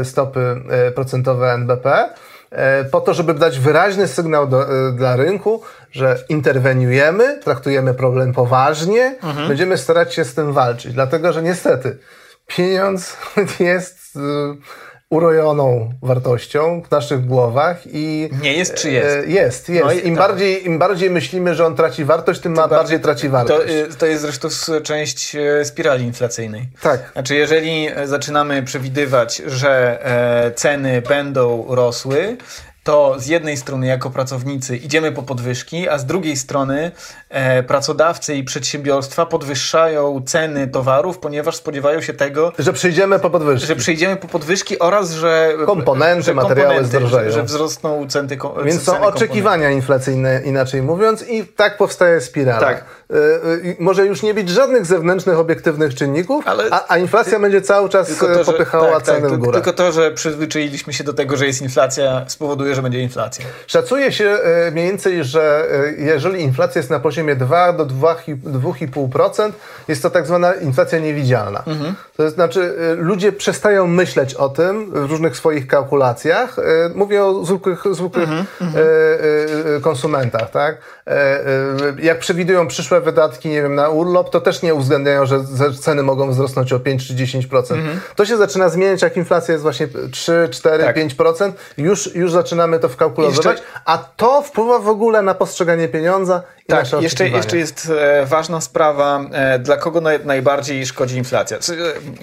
y, 0.00 0.04
stopy 0.04 0.60
y, 0.88 0.92
procentowe 0.92 1.52
NBP, 1.52 2.08
y, 2.52 2.84
po 2.90 3.00
to, 3.00 3.14
żeby 3.14 3.34
dać 3.34 3.58
wyraźny 3.58 4.08
sygnał 4.08 4.46
do, 4.46 4.88
y, 4.88 4.92
dla 4.92 5.16
rynku, 5.16 5.62
że 5.92 6.18
interweniujemy, 6.28 7.40
traktujemy 7.44 7.94
problem 7.94 8.32
poważnie, 8.32 9.16
będziemy 9.48 9.78
starać 9.78 10.14
się 10.14 10.24
z 10.24 10.34
tym 10.34 10.52
walczyć, 10.52 10.92
dlatego 10.92 11.32
że 11.32 11.42
niestety 11.42 11.98
pieniądz 12.46 13.16
jest 13.60 14.16
y, 14.16 14.20
urojoną 15.10 15.90
wartością 16.02 16.82
w 16.88 16.90
naszych 16.90 17.26
głowach 17.26 17.80
i 17.86 18.30
Nie 18.42 18.52
jest, 18.52 18.74
czy 18.74 18.90
jest? 18.90 19.16
E, 19.16 19.26
Jest, 19.26 19.68
jest. 19.68 19.84
No 19.86 19.92
Im, 19.92 20.16
tak. 20.16 20.28
bardziej, 20.28 20.66
Im 20.66 20.78
bardziej 20.78 21.10
myślimy, 21.10 21.54
że 21.54 21.66
on 21.66 21.76
traci 21.76 22.04
wartość, 22.04 22.40
tym, 22.40 22.52
ma 22.54 22.68
bardziej 22.68 23.00
traci 23.00 23.26
To, 23.26 23.32
wartość. 23.32 23.72
y, 23.74 23.86
to 23.98 24.06
jest 24.06 24.22
zresztą 24.22 24.48
część 24.82 25.34
e, 25.36 25.64
spirali 25.64 26.04
inflacyjnej. 26.04 26.68
Tak. 26.82 27.10
Znaczy, 27.12 27.34
jeżeli 27.34 27.88
e, 27.94 28.06
zaczynamy 28.06 28.62
przewidywać, 28.62 29.42
że 29.46 29.98
ceny 30.56 31.02
będą 31.02 31.66
rosły, 31.68 32.36
to 32.88 33.14
z 33.18 33.26
jednej 33.26 33.56
strony 33.56 33.86
jako 33.86 34.10
pracownicy 34.10 34.76
idziemy 34.76 35.12
po 35.12 35.22
podwyżki, 35.22 35.88
a 35.88 35.98
z 35.98 36.06
drugiej 36.06 36.36
strony 36.36 36.90
e, 37.28 37.62
pracodawcy 37.62 38.34
i 38.34 38.44
przedsiębiorstwa 38.44 39.26
podwyższają 39.26 40.22
ceny 40.26 40.68
towarów, 40.68 41.18
ponieważ 41.18 41.56
spodziewają 41.56 42.00
się 42.00 42.12
tego, 42.12 42.52
Że 42.58 42.72
przyjdziemy 42.72 43.18
po 43.18 43.30
podwyżki. 43.30 43.66
że 43.66 43.76
przejdziemy 43.76 44.16
po 44.16 44.28
podwyżki 44.28 44.78
oraz, 44.78 45.12
że 45.12 45.52
Komponenty, 45.66 46.22
że 46.22 46.34
materiały 46.34 46.74
komponenty, 46.74 46.96
zdrożeją. 46.96 47.30
Że, 47.30 47.32
że 47.32 47.42
wzrosną 47.42 48.08
ceny 48.08 48.38
Więc 48.64 48.82
są 48.82 49.00
oczekiwania 49.00 49.70
inflacyjne, 49.70 50.42
inaczej 50.44 50.82
mówiąc, 50.82 51.28
i 51.28 51.44
tak 51.46 51.76
powstaje 51.76 52.20
spirala. 52.20 52.60
Tak. 52.60 52.84
E, 53.10 53.14
e, 53.14 53.76
może 53.78 54.06
już 54.06 54.22
nie 54.22 54.34
być 54.34 54.48
żadnych 54.48 54.86
zewnętrznych, 54.86 55.38
obiektywnych 55.38 55.94
czynników, 55.94 56.44
Ale 56.46 56.64
a, 56.70 56.84
a 56.88 56.98
inflacja 56.98 57.40
będzie 57.40 57.62
cały 57.62 57.88
czas 57.88 58.10
e, 58.10 58.14
to, 58.14 58.34
że, 58.34 58.44
popychała 58.44 58.92
tak, 58.92 59.02
ceny 59.02 59.20
tak, 59.20 59.32
w 59.32 59.38
górę. 59.38 59.52
Tylko 59.52 59.72
to, 59.72 59.92
że 59.92 60.10
przyzwyczailiśmy 60.10 60.92
się 60.92 61.04
do 61.04 61.12
tego, 61.12 61.36
że 61.36 61.46
jest 61.46 61.62
inflacja, 61.62 62.24
spowoduje, 62.28 62.74
że 62.78 62.82
będzie 62.82 63.00
inflacja. 63.00 63.44
Szacuje 63.66 64.12
się 64.12 64.24
e, 64.24 64.70
mniej 64.70 64.86
więcej, 64.86 65.24
że 65.24 65.66
e, 65.72 65.92
jeżeli 65.92 66.42
inflacja 66.42 66.78
jest 66.78 66.90
na 66.90 67.00
poziomie 67.00 67.36
2 67.36 67.72
do 67.72 67.86
2,5%, 67.86 69.52
jest 69.88 70.02
to 70.02 70.10
tak 70.10 70.26
zwana 70.26 70.54
inflacja 70.54 70.98
niewidzialna. 70.98 71.62
Mhm. 71.66 71.94
To 72.16 72.30
znaczy, 72.30 72.74
e, 72.92 72.94
ludzie 72.94 73.32
przestają 73.32 73.86
myśleć 73.86 74.34
o 74.34 74.48
tym 74.48 74.90
w 75.06 75.10
różnych 75.10 75.36
swoich 75.36 75.66
kalkulacjach. 75.66 76.56
Mówię 76.94 77.24
o 77.24 77.44
zwykłych, 77.44 77.84
zwykłych 77.92 78.28
mhm, 78.28 78.46
mhm. 78.60 78.86
konsumentach, 79.82 80.50
tak? 80.50 80.76
Jak 82.02 82.18
przewidują 82.18 82.68
przyszłe 82.68 83.00
wydatki, 83.00 83.48
nie 83.48 83.62
wiem, 83.62 83.74
na 83.74 83.88
urlop, 83.88 84.30
to 84.30 84.40
też 84.40 84.62
nie 84.62 84.74
uwzględniają, 84.74 85.26
że 85.26 85.40
ceny 85.80 86.02
mogą 86.02 86.30
wzrosnąć 86.30 86.72
o 86.72 86.80
5 86.80 87.08
czy 87.08 87.14
10%. 87.14 87.56
Mhm. 87.58 88.00
To 88.16 88.26
się 88.26 88.36
zaczyna 88.36 88.68
zmieniać, 88.68 89.02
jak 89.02 89.16
inflacja 89.16 89.52
jest 89.52 89.62
właśnie 89.62 89.88
3, 90.12 90.48
4, 90.50 90.84
tak. 90.84 90.96
5%. 90.96 91.52
Już, 91.78 92.14
już 92.14 92.32
zaczynamy 92.32 92.67
to 92.78 92.88
wkalkulować, 92.88 93.36
jeszcze... 93.36 93.62
a 93.84 93.98
to 93.98 94.42
wpływa 94.42 94.78
w 94.78 94.88
ogóle 94.88 95.22
na 95.22 95.34
postrzeganie 95.34 95.88
pieniądza 95.88 96.42
i 96.62 96.66
tak, 96.66 96.78
nasze 96.78 97.02
jeszcze, 97.02 97.28
jeszcze 97.28 97.56
jest 97.56 97.92
e, 98.00 98.26
ważna 98.26 98.60
sprawa, 98.60 99.20
e, 99.32 99.58
dla 99.58 99.76
kogo 99.76 100.00
naj, 100.00 100.24
najbardziej 100.24 100.86
szkodzi 100.86 101.16
inflacja. 101.16 101.56
E, 101.56 101.60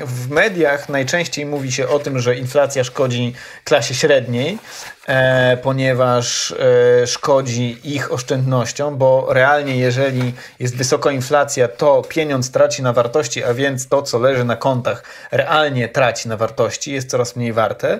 w 0.05 0.29
mediach 0.29 0.89
najczęściej 0.89 1.45
mówi 1.45 1.71
się 1.71 1.87
o 1.87 1.99
tym, 1.99 2.19
że 2.19 2.35
inflacja 2.35 2.83
szkodzi 2.83 3.33
klasie 3.63 3.93
średniej, 3.93 4.57
e, 5.07 5.57
ponieważ 5.57 6.51
e, 6.51 7.07
szkodzi 7.07 7.77
ich 7.83 8.11
oszczędnościom, 8.11 8.97
bo 8.97 9.33
realnie 9.33 9.77
jeżeli 9.77 10.33
jest 10.59 10.77
wysoka 10.77 11.11
inflacja, 11.11 11.67
to 11.67 12.01
pieniądz 12.09 12.51
traci 12.51 12.83
na 12.83 12.93
wartości, 12.93 13.43
a 13.43 13.53
więc 13.53 13.87
to, 13.87 14.01
co 14.01 14.19
leży 14.19 14.43
na 14.43 14.55
kontach, 14.55 15.03
realnie 15.31 15.89
traci 15.89 16.29
na 16.29 16.37
wartości, 16.37 16.93
jest 16.93 17.09
coraz 17.09 17.35
mniej 17.35 17.53
warte. 17.53 17.99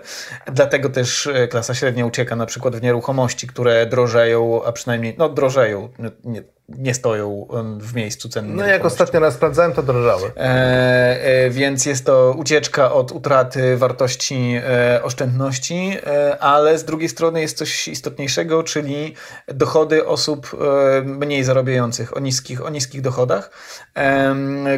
Dlatego 0.52 0.89
też 0.89 1.28
e, 1.28 1.48
klasa 1.48 1.74
średnia 1.74 2.06
ucieka 2.06 2.36
na 2.36 2.46
przykład 2.46 2.76
w 2.76 2.82
nieruchomości, 2.82 3.48
które 3.48 3.86
drożeją, 3.86 4.63
a 4.65 4.72
przynajmniej, 4.72 5.15
no 5.18 5.30
drożeją, 5.30 5.89
nie, 6.24 6.41
nie 6.69 6.93
stoją 6.93 7.47
w 7.80 7.93
miejscu 7.93 8.30
cen. 8.30 8.56
No 8.56 8.65
jak 8.65 8.86
ostatnio 8.86 9.19
raz 9.19 9.34
sprawdzałem, 9.34 9.73
to 9.73 9.84
drożały. 9.84 10.32
E, 10.38 10.39
e, 10.39 11.49
więc 11.49 11.86
jest 11.86 12.06
to 12.06 12.36
ucieczka 12.38 12.93
od 12.93 13.12
utraty 13.12 13.78
wartości 13.78 14.56
e, 14.63 15.04
oszczędności, 15.04 15.97
e, 16.06 16.38
ale 16.39 16.78
z 16.78 16.84
drugiej 16.86 17.10
strony 17.10 17.41
jest 17.41 17.58
coś 17.58 17.88
istotniejszego, 17.88 18.63
czyli 18.63 19.13
dochody 19.47 20.08
osób 20.08 20.51
e, 20.54 21.01
mniej 21.01 21.43
zarabiających, 21.43 22.17
o 22.17 22.19
niskich, 22.19 22.65
o 22.65 22.69
niskich 22.69 23.01
dochodach, 23.01 23.51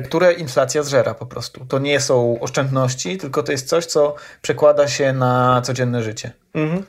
które 0.06 0.34
inflacja 0.34 0.84
zżera 0.84 1.14
po 1.14 1.26
prostu. 1.26 1.66
To 1.66 1.80
nie 1.80 2.00
są 2.00 2.40
oszczędności, 2.40 3.18
tylko 3.18 3.44
to 3.44 3.52
jest 3.52 3.68
coś, 3.68 3.86
co 3.86 4.16
przekłada 4.42 4.88
się 4.88 5.14
na 5.14 5.62
codzienne 5.66 6.04
życie. 6.04 6.32
Mhm. 6.54 6.84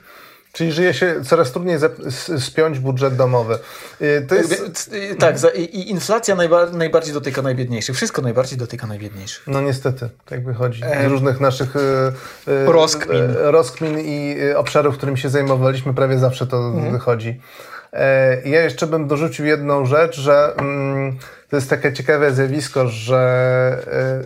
Czyli 0.59 0.73
żyje 0.73 0.95
się 0.95 1.15
coraz 1.25 1.53
trudniej 1.53 1.79
spiąć 2.39 2.79
budżet 2.79 3.17
domowy. 3.17 3.59
Y, 4.01 4.27
to 4.29 4.35
jest... 4.35 4.91
Tak, 5.19 5.37
i 5.57 5.91
inflacja 5.91 6.35
najba 6.35 6.67
najbardziej 6.67 7.15
dotyka 7.15 7.43
najbiedniejszych. 7.43 7.97
Wszystko 7.97 8.23
najbardziej 8.23 8.59
dotyka 8.59 8.87
najbiedniejszych. 8.87 9.47
No 9.47 9.61
niestety, 9.61 10.09
tak 10.27 10.45
wychodzi. 10.45 10.83
Z 11.03 11.11
różnych 11.11 11.41
naszych 11.41 11.77
y, 11.77 11.81
y, 12.49 12.67
rozkmin. 12.67 13.35
rozkmin 13.37 13.99
i 13.99 14.37
obszarów, 14.57 14.97
którym 14.97 15.17
się 15.17 15.31
zajmowaliśmy, 15.31 15.95
prawie 15.95 16.19
zawsze 16.19 16.47
to 16.47 16.57
mhm. 16.57 16.93
wychodzi. 16.93 17.41
E, 17.93 18.49
ja 18.49 18.63
jeszcze 18.63 18.87
bym 18.87 19.09
dorzucił 19.09 19.47
jedną 19.47 19.87
rzecz, 19.87 20.21
że 20.21 20.55
mm, 20.57 21.19
to 21.51 21.57
jest 21.57 21.71
takie 21.71 21.93
ciekawe 21.93 22.33
zjawisko, 22.33 22.89
że 22.89 23.83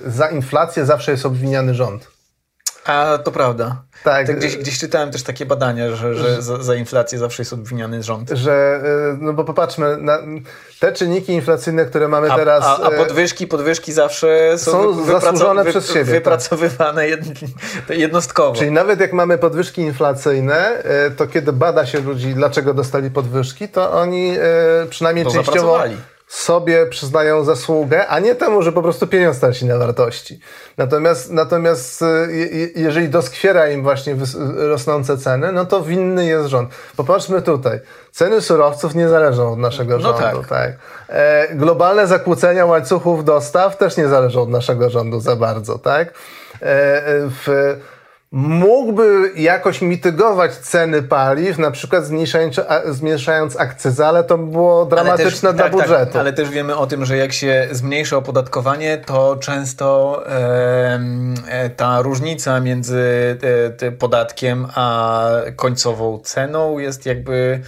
za 0.07 0.29
inflację 0.29 0.87
zawsze 0.87 1.12
jest 1.12 1.27
obwiniany 1.27 1.75
rząd. 1.75 2.12
A 2.85 3.18
to 3.25 3.33
prawda. 3.33 3.83
Tak. 4.05 4.27
To 4.27 4.35
gdzieś, 4.35 4.57
gdzieś 4.57 4.79
czytałem 4.79 5.11
też 5.11 5.23
takie 5.23 5.47
badania, 5.47 5.97
że, 5.97 6.14
że 6.14 6.42
za, 6.42 6.62
za, 6.62 6.75
inflację 6.75 7.18
zawsze 7.18 7.42
jest 7.42 7.53
obwiniany 7.53 8.03
rząd. 8.03 8.31
Że, 8.31 8.81
y, 9.14 9.18
no 9.21 9.33
bo 9.33 9.45
popatrzmy, 9.45 9.97
na 9.97 10.18
te 10.81 10.92
czynniki 10.92 11.33
inflacyjne, 11.33 11.85
które 11.85 12.09
mamy 12.09 12.33
a, 12.33 12.37
teraz... 12.37 12.64
A, 12.64 12.83
a, 12.83 12.90
y, 12.90 12.97
podwyżki, 12.97 13.47
podwyżki 13.47 13.92
zawsze 13.92 14.59
są, 14.59 14.73
są 14.73 15.05
zasłużone 15.05 15.64
przez 15.64 15.88
siebie. 15.88 16.05
Tak. 16.05 16.12
Wypracowywane 16.12 17.09
jed, 17.09 17.21
jednostkowo. 17.88 18.59
Czyli 18.59 18.71
nawet 18.71 19.01
jak 19.01 19.12
mamy 19.12 19.38
podwyżki 19.38 19.83
inflacyjne, 19.83 20.83
y, 21.07 21.11
to 21.11 21.27
kiedy 21.27 21.53
bada 21.53 21.87
się 21.87 22.01
ludzi, 22.01 22.35
dlaczego 22.35 22.75
dostali 22.75 23.11
podwyżki, 23.11 23.68
to 23.68 23.92
oni 23.92 24.37
przynajmniej 24.90 25.25
to 25.25 25.33
częściowo... 25.33 25.85
Sobie 26.33 26.87
przyznają 26.87 27.45
zasługę, 27.45 28.07
a 28.09 28.18
nie 28.18 28.35
temu, 28.35 28.62
że 28.62 28.73
po 28.73 28.83
prostu 28.83 29.07
pieniądz 29.07 29.40
traci 29.40 29.66
na 29.66 29.79
wartości. 29.79 30.40
Natomiast, 30.79 31.31
natomiast 31.31 32.03
y, 32.03 32.73
jeżeli 32.77 33.09
doskwiera 33.09 33.68
im 33.68 33.83
właśnie 33.83 34.16
rosnące 34.57 35.18
ceny, 35.18 35.53
no 35.53 35.64
to 35.64 35.83
winny 35.83 36.27
jest 36.27 36.49
rząd. 36.49 36.71
Popatrzmy 36.97 37.42
tutaj. 37.42 37.81
Ceny 38.12 38.40
surowców 38.40 38.95
nie 38.95 39.09
zależą 39.09 39.53
od 39.53 39.59
naszego 39.59 39.99
no 39.99 40.03
rządu. 40.03 40.38
Tak. 40.38 40.49
tak. 40.49 40.73
E, 41.09 41.55
globalne 41.55 42.07
zakłócenia 42.07 42.66
łańcuchów 42.66 43.25
dostaw 43.25 43.77
też 43.77 43.97
nie 43.97 44.09
zależą 44.09 44.42
od 44.42 44.51
naszego 44.51 44.90
rządu 44.90 45.21
za 45.21 45.37
bardzo. 45.37 45.79
Tak? 45.79 46.09
E, 46.09 46.12
w, 46.61 47.77
mógłby 48.33 49.33
jakoś 49.37 49.83
mitygować 49.83 50.53
ceny 50.57 51.03
paliw, 51.03 51.59
na 51.59 51.71
przykład 51.71 52.07
zmniejszając, 52.07 52.61
zmniejszając 52.90 53.57
akcyzę, 53.57 54.07
ale 54.07 54.25
to 54.25 54.38
było 54.38 54.87
dramatyczne 54.87 55.31
też, 55.31 55.40
dla 55.40 55.53
tak, 55.53 55.62
tak 55.62 55.73
budżetu. 55.73 56.12
Tak, 56.12 56.21
ale 56.21 56.33
też 56.33 56.51
wiemy 56.51 56.77
o 56.77 56.87
tym, 56.87 57.05
że 57.05 57.16
jak 57.16 57.33
się 57.33 57.68
zmniejsza 57.71 58.16
opodatkowanie, 58.16 58.99
to 58.99 59.37
często 59.37 60.23
e, 60.27 61.71
ta 61.77 62.03
różnica 62.03 62.61
między 62.61 63.38
e, 63.83 63.92
podatkiem 63.92 64.66
a 64.75 65.27
końcową 65.57 66.18
ceną 66.18 66.79
jest 66.79 67.07
jakby 67.07 67.61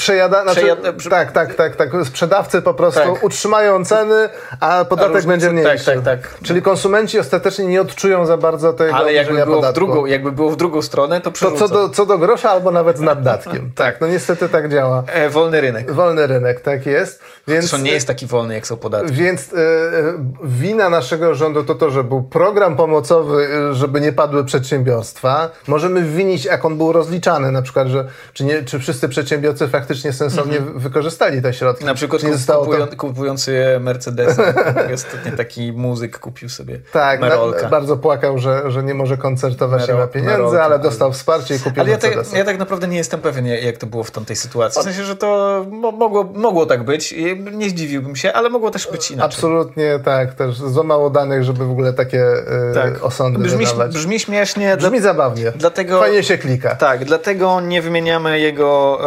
przejada, 0.00 0.42
znaczy, 0.42 0.60
Przejada, 0.60 0.92
tak, 1.10 1.32
tak, 1.32 1.54
tak, 1.54 1.76
tak. 1.76 1.90
Sprzedawcy 2.04 2.62
po 2.62 2.74
prostu 2.74 3.14
tak. 3.14 3.24
utrzymają 3.24 3.84
ceny, 3.84 4.28
a 4.60 4.84
podatek 4.84 5.24
a 5.24 5.26
będzie 5.26 5.46
tak, 5.46 5.54
mniejszy. 5.54 5.84
Tak, 5.84 6.04
tak, 6.04 6.04
tak. 6.04 6.38
Czyli 6.42 6.62
konsumenci 6.62 7.18
ostatecznie 7.18 7.66
nie 7.66 7.80
odczują 7.80 8.26
za 8.26 8.36
bardzo 8.36 8.72
tego 8.72 8.94
Ale 8.94 9.12
jakby 9.12 9.44
było, 9.44 9.62
w 9.62 9.72
drugą, 9.72 10.06
jakby 10.06 10.32
było 10.32 10.50
w 10.50 10.56
drugą 10.56 10.82
stronę, 10.82 11.20
to 11.20 11.30
przerzucą. 11.30 11.58
To 11.58 11.68
co 11.68 11.74
do, 11.74 11.88
co 11.88 12.06
do 12.06 12.18
grosza 12.18 12.50
albo 12.50 12.70
nawet 12.70 12.98
z 12.98 13.00
naddatkiem. 13.00 13.70
tak, 13.84 14.00
no 14.00 14.06
niestety 14.06 14.48
tak 14.48 14.72
działa. 14.72 15.02
E, 15.06 15.30
wolny 15.30 15.60
rynek. 15.60 15.92
Wolny 15.92 16.26
rynek, 16.26 16.60
tak 16.60 16.86
jest. 16.86 17.22
Więc, 17.48 17.74
on 17.74 17.82
nie 17.82 17.92
jest 17.92 18.06
taki 18.06 18.26
wolny, 18.26 18.54
jak 18.54 18.66
są 18.66 18.76
podatki. 18.76 19.12
Więc 19.12 19.52
e, 19.52 19.56
wina 20.44 20.90
naszego 20.90 21.34
rządu 21.34 21.64
to 21.64 21.74
to, 21.74 21.90
że 21.90 22.04
był 22.04 22.22
program 22.22 22.76
pomocowy, 22.76 23.48
e, 23.70 23.74
żeby 23.74 24.00
nie 24.00 24.12
padły 24.12 24.44
przedsiębiorstwa. 24.44 25.50
Możemy 25.66 26.02
winić, 26.02 26.44
jak 26.44 26.64
on 26.64 26.76
był 26.76 26.92
rozliczany, 26.92 27.52
na 27.52 27.62
przykład, 27.62 27.88
że 27.88 28.04
czy, 28.32 28.44
nie, 28.44 28.62
czy 28.62 28.78
wszyscy 28.78 29.08
przedsiębiorcy 29.08 29.68
faktycznie 29.68 29.89
sensownie 29.94 30.58
mm 30.58 30.74
-hmm. 30.74 30.78
wykorzystali 30.78 31.42
te 31.42 31.54
środki. 31.54 31.84
Na 31.84 31.94
przykład 31.94 32.22
kup, 32.22 32.56
kupują, 32.58 32.86
to... 32.86 32.96
kupujący 32.96 33.78
Mercedesa. 33.80 34.42
Ostatnio 34.94 35.36
taki 35.36 35.72
muzyk 35.72 36.18
kupił 36.18 36.48
sobie 36.48 36.80
Tak, 36.92 37.20
na, 37.20 37.28
bardzo 37.70 37.96
płakał, 37.96 38.38
że, 38.38 38.70
że 38.70 38.82
nie 38.82 38.94
może 38.94 39.16
koncertować, 39.16 39.80
Mero, 39.80 39.94
nie 39.94 40.00
ma 40.00 40.06
pieniędzy, 40.06 40.36
Merolka, 40.36 40.64
ale 40.64 40.78
dostał 40.78 41.12
wsparcie 41.12 41.54
i 41.54 41.58
kupił 41.58 41.82
ale 41.82 41.90
ja 41.90 41.98
tak, 41.98 42.12
ja 42.32 42.44
tak 42.44 42.58
naprawdę 42.58 42.88
nie 42.88 42.96
jestem 42.96 43.20
pewien, 43.20 43.46
jak 43.46 43.76
to 43.76 43.86
było 43.86 44.04
w 44.04 44.10
tamtej 44.10 44.36
sytuacji. 44.36 44.80
W 44.80 44.84
sensie, 44.84 45.04
że 45.04 45.16
to 45.16 45.60
mogło, 45.70 46.24
mogło 46.24 46.66
tak 46.66 46.84
być 46.84 47.14
nie 47.52 47.70
zdziwiłbym 47.70 48.16
się, 48.16 48.32
ale 48.32 48.50
mogło 48.50 48.70
też 48.70 48.88
być 48.92 49.10
inaczej. 49.10 49.26
Absolutnie 49.26 49.98
tak, 50.04 50.34
też 50.34 50.58
za 50.58 50.82
mało 50.82 51.10
danych, 51.10 51.44
żeby 51.44 51.66
w 51.66 51.70
ogóle 51.70 51.92
takie 51.92 52.22
e, 52.22 52.74
tak. 52.74 53.04
osądy 53.04 53.38
brzmi, 53.38 53.64
wydawać. 53.64 53.94
Brzmi 53.94 54.20
śmiesznie. 54.20 54.76
Brzmi 54.76 55.00
dla, 55.00 55.00
zabawnie. 55.00 55.52
Dlatego, 55.56 56.00
Fajnie 56.00 56.22
się 56.22 56.38
klika. 56.38 56.74
Tak, 56.74 57.04
dlatego 57.04 57.60
nie 57.60 57.82
wymieniamy 57.82 58.40
jego 58.40 59.00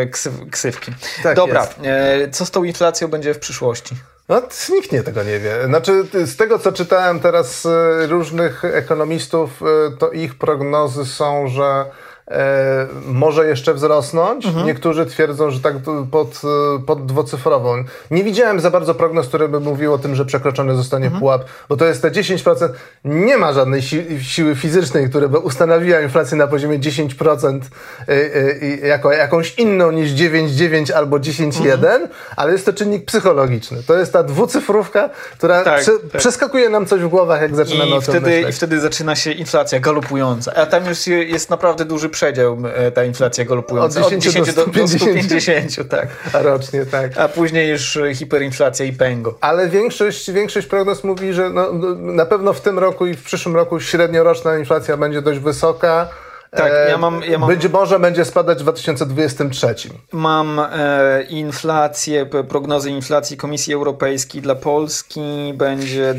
e, 0.00 0.06
ksywki. 0.50 0.92
Tak 1.22 1.36
Dobra, 1.36 1.68
e, 1.82 2.30
co 2.30 2.46
z 2.46 2.50
tą 2.50 2.64
inflacją 2.64 3.08
będzie 3.08 3.34
w 3.34 3.38
przyszłości? 3.38 3.94
No, 4.28 4.42
nikt 4.72 4.92
nie 4.92 5.02
tego 5.02 5.22
nie 5.22 5.38
wie. 5.38 5.64
Znaczy, 5.66 6.04
z 6.24 6.36
tego 6.36 6.58
co 6.58 6.72
czytałem 6.72 7.20
teraz 7.20 7.66
e, 7.66 8.06
różnych 8.06 8.64
ekonomistów, 8.64 9.62
e, 9.62 9.96
to 9.96 10.10
ich 10.10 10.34
prognozy 10.34 11.04
są, 11.04 11.48
że 11.48 11.84
e, 12.30 12.86
może 13.06 13.46
jeszcze 13.46 13.74
wzrosnąć. 13.74 14.46
Mhm. 14.46 14.66
Niektórzy 14.66 15.06
twierdzą, 15.06 15.50
że 15.50 15.60
tak 15.60 15.74
pod, 16.10 16.40
pod 16.86 17.06
dwucyfrową. 17.06 17.84
Nie 18.10 18.24
widziałem 18.24 18.60
za 18.60 18.70
bardzo 18.70 18.94
prognoz, 18.94 19.28
które 19.28 19.48
by 19.48 19.60
mówiły 19.60 19.94
o 19.94 19.98
tym, 19.98 20.14
że 20.14 20.24
przekroczony 20.24 20.74
zostanie 20.74 21.04
mhm. 21.04 21.20
pułap, 21.20 21.44
bo 21.68 21.76
to 21.76 21.84
jest 21.84 22.02
te 22.02 22.10
10%. 22.10 22.68
Nie 23.04 23.36
ma 23.36 23.52
żadnej 23.52 23.82
si 23.82 24.24
siły 24.24 24.54
fizycznej, 24.54 25.10
która 25.10 25.28
by 25.28 25.38
ustanowiła 25.38 26.00
inflację 26.00 26.36
na 26.36 26.46
poziomie 26.46 26.78
10% 26.78 27.60
y, 28.08 28.12
y, 28.12 28.86
jako 28.86 29.12
jakąś 29.12 29.54
inną 29.58 29.90
niż 29.90 30.10
9,9 30.10 30.92
albo 30.92 31.16
10,1, 31.16 31.72
mhm. 31.72 32.08
ale 32.36 32.52
jest 32.52 32.66
to 32.66 32.72
czynnik 32.72 33.04
psychologiczny. 33.04 33.82
To 33.82 33.98
jest 33.98 34.12
ta 34.12 34.22
dwucyfrówka, 34.22 35.10
która 35.32 35.64
tak, 35.64 35.80
prze 35.80 35.92
tak. 35.92 36.20
przeskakuje 36.20 36.68
nam 36.68 36.86
coś 36.86 37.00
w 37.00 37.08
głowach, 37.08 37.42
jak 37.42 37.56
zaczynamy 37.56 37.90
I 37.90 37.94
o 37.94 38.00
tym 38.00 38.02
wtedy, 38.02 38.30
myśleć. 38.30 38.54
I 38.54 38.56
wtedy 38.56 38.80
zaczyna 38.80 39.16
się 39.16 39.32
inflacja 39.32 39.80
galopująca. 39.80 40.54
A 40.54 40.66
tam 40.66 40.86
już 40.86 41.06
jest 41.06 41.50
naprawdę 41.50 41.84
duży 41.84 42.08
przedział 42.20 42.58
e, 42.74 42.92
ta 42.92 43.04
inflacja 43.04 43.44
galopująca. 43.44 44.00
Od 44.00 44.06
10, 44.06 44.26
Od 44.26 44.32
10 44.32 44.54
do, 44.54 44.66
do, 44.66 44.88
150, 44.88 45.88
tak. 45.88 46.08
A 46.32 46.42
rocznie, 46.42 46.86
tak. 46.86 47.18
A 47.18 47.28
później 47.28 47.70
już 47.70 47.98
hiperinflacja 48.14 48.86
i 48.86 48.92
pęgo. 48.92 49.38
Ale 49.40 49.68
większość, 49.68 50.30
większość 50.30 50.66
prognoz 50.66 51.04
mówi, 51.04 51.32
że 51.32 51.50
no, 51.50 51.72
no, 51.72 51.94
na 51.94 52.26
pewno 52.26 52.52
w 52.52 52.60
tym 52.60 52.78
roku 52.78 53.06
i 53.06 53.14
w 53.14 53.22
przyszłym 53.22 53.56
roku 53.56 53.80
średnioroczna 53.80 54.58
inflacja 54.58 54.96
będzie 54.96 55.22
dość 55.22 55.38
wysoka. 55.40 56.08
Tak, 56.50 56.72
ja 56.88 56.98
mam- 56.98 57.22
ja 57.22 57.38
mam- 57.38 57.48
Być 57.48 57.68
może 57.68 58.00
będzie 58.00 58.24
spadać 58.24 58.58
w 58.58 58.62
2023. 58.62 59.74
Mam 60.12 60.60
e, 60.72 61.22
inflację, 61.22 62.26
prognozy 62.26 62.90
inflacji 62.90 63.36
Komisji 63.36 63.74
Europejskiej 63.74 64.42
dla 64.42 64.54
Polski 64.54 65.52
będzie 65.56 66.14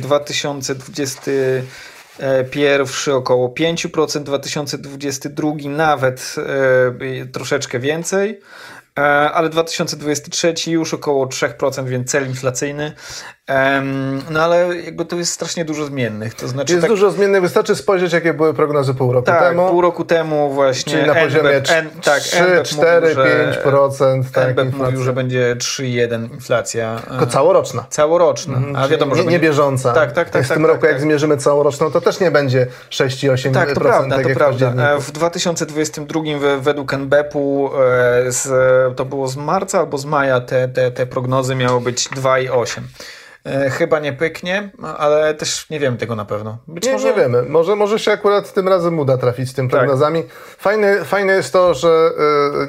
2021 2.17 3.13
około 3.15 3.49
5%, 3.49 4.23
2022 4.23 5.51
nawet 5.69 6.35
e, 6.37 7.25
troszeczkę 7.25 7.79
więcej. 7.79 8.39
E, 8.99 9.31
Ale 9.31 9.49
2023 9.49 10.53
już 10.71 10.93
około 10.93 11.25
3%, 11.25 11.85
więc 11.85 12.11
cel 12.11 12.27
inflacyjny. 12.27 12.91
No 14.29 14.43
ale 14.43 14.75
jakby 14.85 15.05
to 15.05 15.15
jest 15.15 15.31
strasznie 15.33 15.65
dużo 15.65 15.85
zmiennych. 15.85 16.33
To 16.35 16.47
znaczy 16.47 16.73
Jest 16.73 16.81
tak, 16.81 16.91
dużo 16.91 17.11
zmiennych, 17.11 17.41
wystarczy 17.41 17.75
spojrzeć, 17.75 18.13
jakie 18.13 18.33
były 18.33 18.53
prognozy 18.53 18.93
pół 18.93 19.11
roku 19.13 19.25
tak, 19.25 19.43
temu. 19.43 19.69
pół 19.69 19.81
roku 19.81 20.05
temu 20.05 20.51
właśnie 20.53 20.93
Czyli 20.93 21.07
na 21.07 21.15
poziomie 21.15 21.49
NBP 21.49 21.77
N- 21.77 21.89
tak, 22.03 22.19
3, 22.21 22.37
NBP 22.39 22.63
4, 22.63 23.01
mówił, 23.01 23.23
że- 23.23 23.61
5%. 23.65 24.23
Tak, 24.33 24.49
inflacja. 24.49 24.85
mówił, 24.85 25.03
że 25.03 25.13
będzie 25.13 25.55
3,1 25.59 26.31
inflacja. 26.33 27.01
Tylko 27.09 27.25
całoroczna. 27.27 27.85
Całoroczna. 27.89 28.57
A 28.75 28.87
wiadomo, 28.87 29.11
nie, 29.15 29.17
że 29.17 29.23
nie 29.25 29.31
będzie... 29.31 29.47
bieżąca. 29.47 29.93
Tak, 29.93 30.11
tak, 30.11 30.29
tak, 30.29 30.43
W 30.45 30.47
tak, 30.47 30.55
tym 30.57 30.63
tak, 30.63 30.71
roku, 30.71 30.81
tak. 30.81 30.91
jak 30.91 31.01
zmierzymy 31.01 31.37
całoroczną, 31.37 31.91
to 31.91 32.01
też 32.01 32.19
nie 32.19 32.31
będzie 32.31 32.67
6,8%. 32.89 33.53
Tak, 33.53 33.73
to 33.73 33.79
prawda, 33.81 34.15
tak 34.15 34.27
to 34.27 34.33
prawda. 34.33 34.73
E, 34.95 34.99
W 35.01 35.11
2022 35.11 36.21
we- 36.39 36.59
według 36.59 36.93
NBP-u 36.93 37.67
e, 37.67 38.31
z, 38.31 38.47
to 38.95 39.05
było 39.05 39.27
z 39.27 39.35
marca 39.37 39.79
albo 39.79 39.97
z 39.97 40.05
maja 40.05 40.41
te, 40.41 40.67
te, 40.67 40.91
te 40.91 41.05
prognozy 41.05 41.55
miało 41.55 41.79
być 41.79 42.09
2,8. 42.09 42.81
E, 43.45 43.69
Chyba 43.69 43.99
nie 43.99 44.13
pyknie, 44.13 44.69
ale 44.97 45.33
też 45.33 45.69
nie 45.69 45.79
wiem 45.79 45.97
tego 45.97 46.15
na 46.15 46.25
pewno. 46.25 46.57
Być 46.67 46.85
Nie, 46.85 46.91
może... 46.93 47.07
nie 47.07 47.13
wiemy. 47.13 47.43
Może, 47.43 47.75
może 47.75 47.99
się 47.99 48.11
akurat 48.11 48.53
tym 48.53 48.67
razem 48.67 48.99
uda 48.99 49.17
trafić 49.17 49.49
z 49.49 49.53
tym 49.53 49.69
Tak. 49.69 49.79
prognozami. 49.79 50.23
Fajne, 50.57 51.05
fajne 51.05 51.33
jest 51.33 51.53
to, 51.53 51.73
że, 51.73 52.11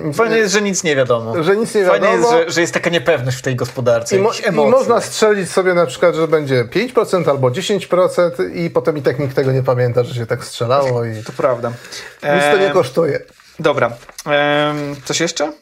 nic, 0.04 0.16
Fajne 0.16 0.38
jest, 0.38 0.52
że 0.52 0.62
nic 0.62 0.84
nie 0.84 0.96
wiadomo. 0.96 1.42
że 1.42 1.56
nic 1.56 1.74
nie 1.74 1.84
Fajne 1.84 2.06
wiadomo. 2.06 2.32
jest, 2.36 2.46
że, 2.48 2.52
że 2.54 2.60
jest 2.60 2.74
taka 2.74 2.90
niepewność 2.90 3.36
w 3.38 3.42
tej 3.42 3.56
gospodarce. 3.56 4.16
I, 4.16 4.20
mo- 4.20 4.30
I 4.48 4.52
można 4.52 5.00
strzelić 5.00 5.50
sobie 5.50 5.74
na 5.74 5.86
przykład, 5.86 6.14
że 6.14 6.28
będzie 6.28 6.64
5% 6.64 7.30
albo 7.30 7.48
10% 7.50 8.30
i 8.54 8.70
potem 8.70 8.96
i 8.98 9.02
tak 9.02 9.18
nikt 9.18 9.36
tego 9.36 9.52
nie 9.52 9.62
pamięta, 9.62 10.04
że 10.04 10.14
się 10.14 10.26
tak 10.26 10.44
strzelało 10.44 11.04
i 11.04 11.08
nic 11.08 11.26
To 11.26 11.32
prawda. 11.36 11.72
to 12.20 12.26
nie 12.58 12.70
E, 12.70 12.70
kosztuje. 12.72 13.20
Dobra. 13.58 13.92
Em, 14.26 14.96
Coś 15.04 15.20
jeszcze? 15.20 15.52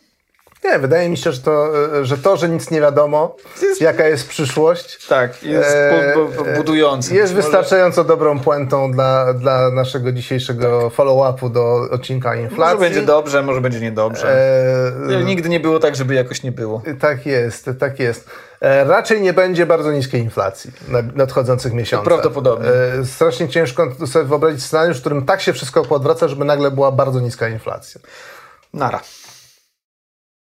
Nie, 0.64 0.78
wydaje 0.78 1.08
mi 1.08 1.16
się, 1.16 1.32
że 1.32 1.40
to, 1.40 1.72
że 2.02 2.18
to, 2.18 2.36
że 2.36 2.48
nic 2.48 2.70
nie 2.70 2.80
wiadomo, 2.80 3.36
Jest- 3.62 3.80
jaka 3.80 4.06
jest 4.08 4.28
przyszłość, 4.28 5.06
Tak, 5.06 5.42
jest 5.42 5.70
e, 5.70 6.14
bu- 6.14 6.44
bu- 6.44 6.50
budujący. 6.56 7.14
jest 7.14 7.32
może- 7.34 7.42
wystarczająco 7.42 8.04
dobrą 8.04 8.40
puentą 8.40 8.92
dla, 8.92 9.34
dla 9.34 9.70
naszego 9.70 10.12
dzisiejszego 10.12 10.90
follow-upu 10.90 11.50
do 11.50 11.80
odcinka 11.90 12.28
Może 12.30 12.42
inflacji. 12.42 12.78
będzie 12.80 13.02
dobrze, 13.02 13.42
może 13.42 13.60
będzie 13.60 13.80
niedobrze. 13.80 14.36
E, 15.10 15.24
Nigdy 15.24 15.48
nie 15.48 15.60
było 15.60 15.78
tak, 15.78 15.96
żeby 15.96 16.14
jakoś 16.14 16.42
nie 16.42 16.52
było. 16.52 16.82
Tak 17.00 17.26
jest, 17.26 17.70
tak 17.80 17.98
jest. 18.00 18.30
E, 18.60 18.84
Raczej 18.84 19.20
nie 19.22 19.32
będzie 19.32 19.66
bardzo 19.66 19.92
niskiej 19.92 20.20
inflacji 20.20 20.70
na 20.88 20.98
nadchodzących 21.14 21.72
miesiącach. 21.72 22.04
Prawdopodobnie. 22.08 22.68
E, 23.00 23.04
Strasznie 23.04 23.48
ciężko 23.48 23.86
sobie 24.06 24.24
wyobrazić 24.24 24.62
scenariusz, 24.62 24.96
w 24.96 25.00
którym 25.00 25.26
tak 25.26 25.40
się 25.40 25.52
wszystko 25.52 25.84
poodwraca, 25.84 26.28
żeby 26.28 26.44
nagle 26.44 26.70
była 26.70 26.92
bardzo 26.92 27.20
niska 27.20 27.48
inflacja. 27.48 28.00
Nara. 28.74 29.00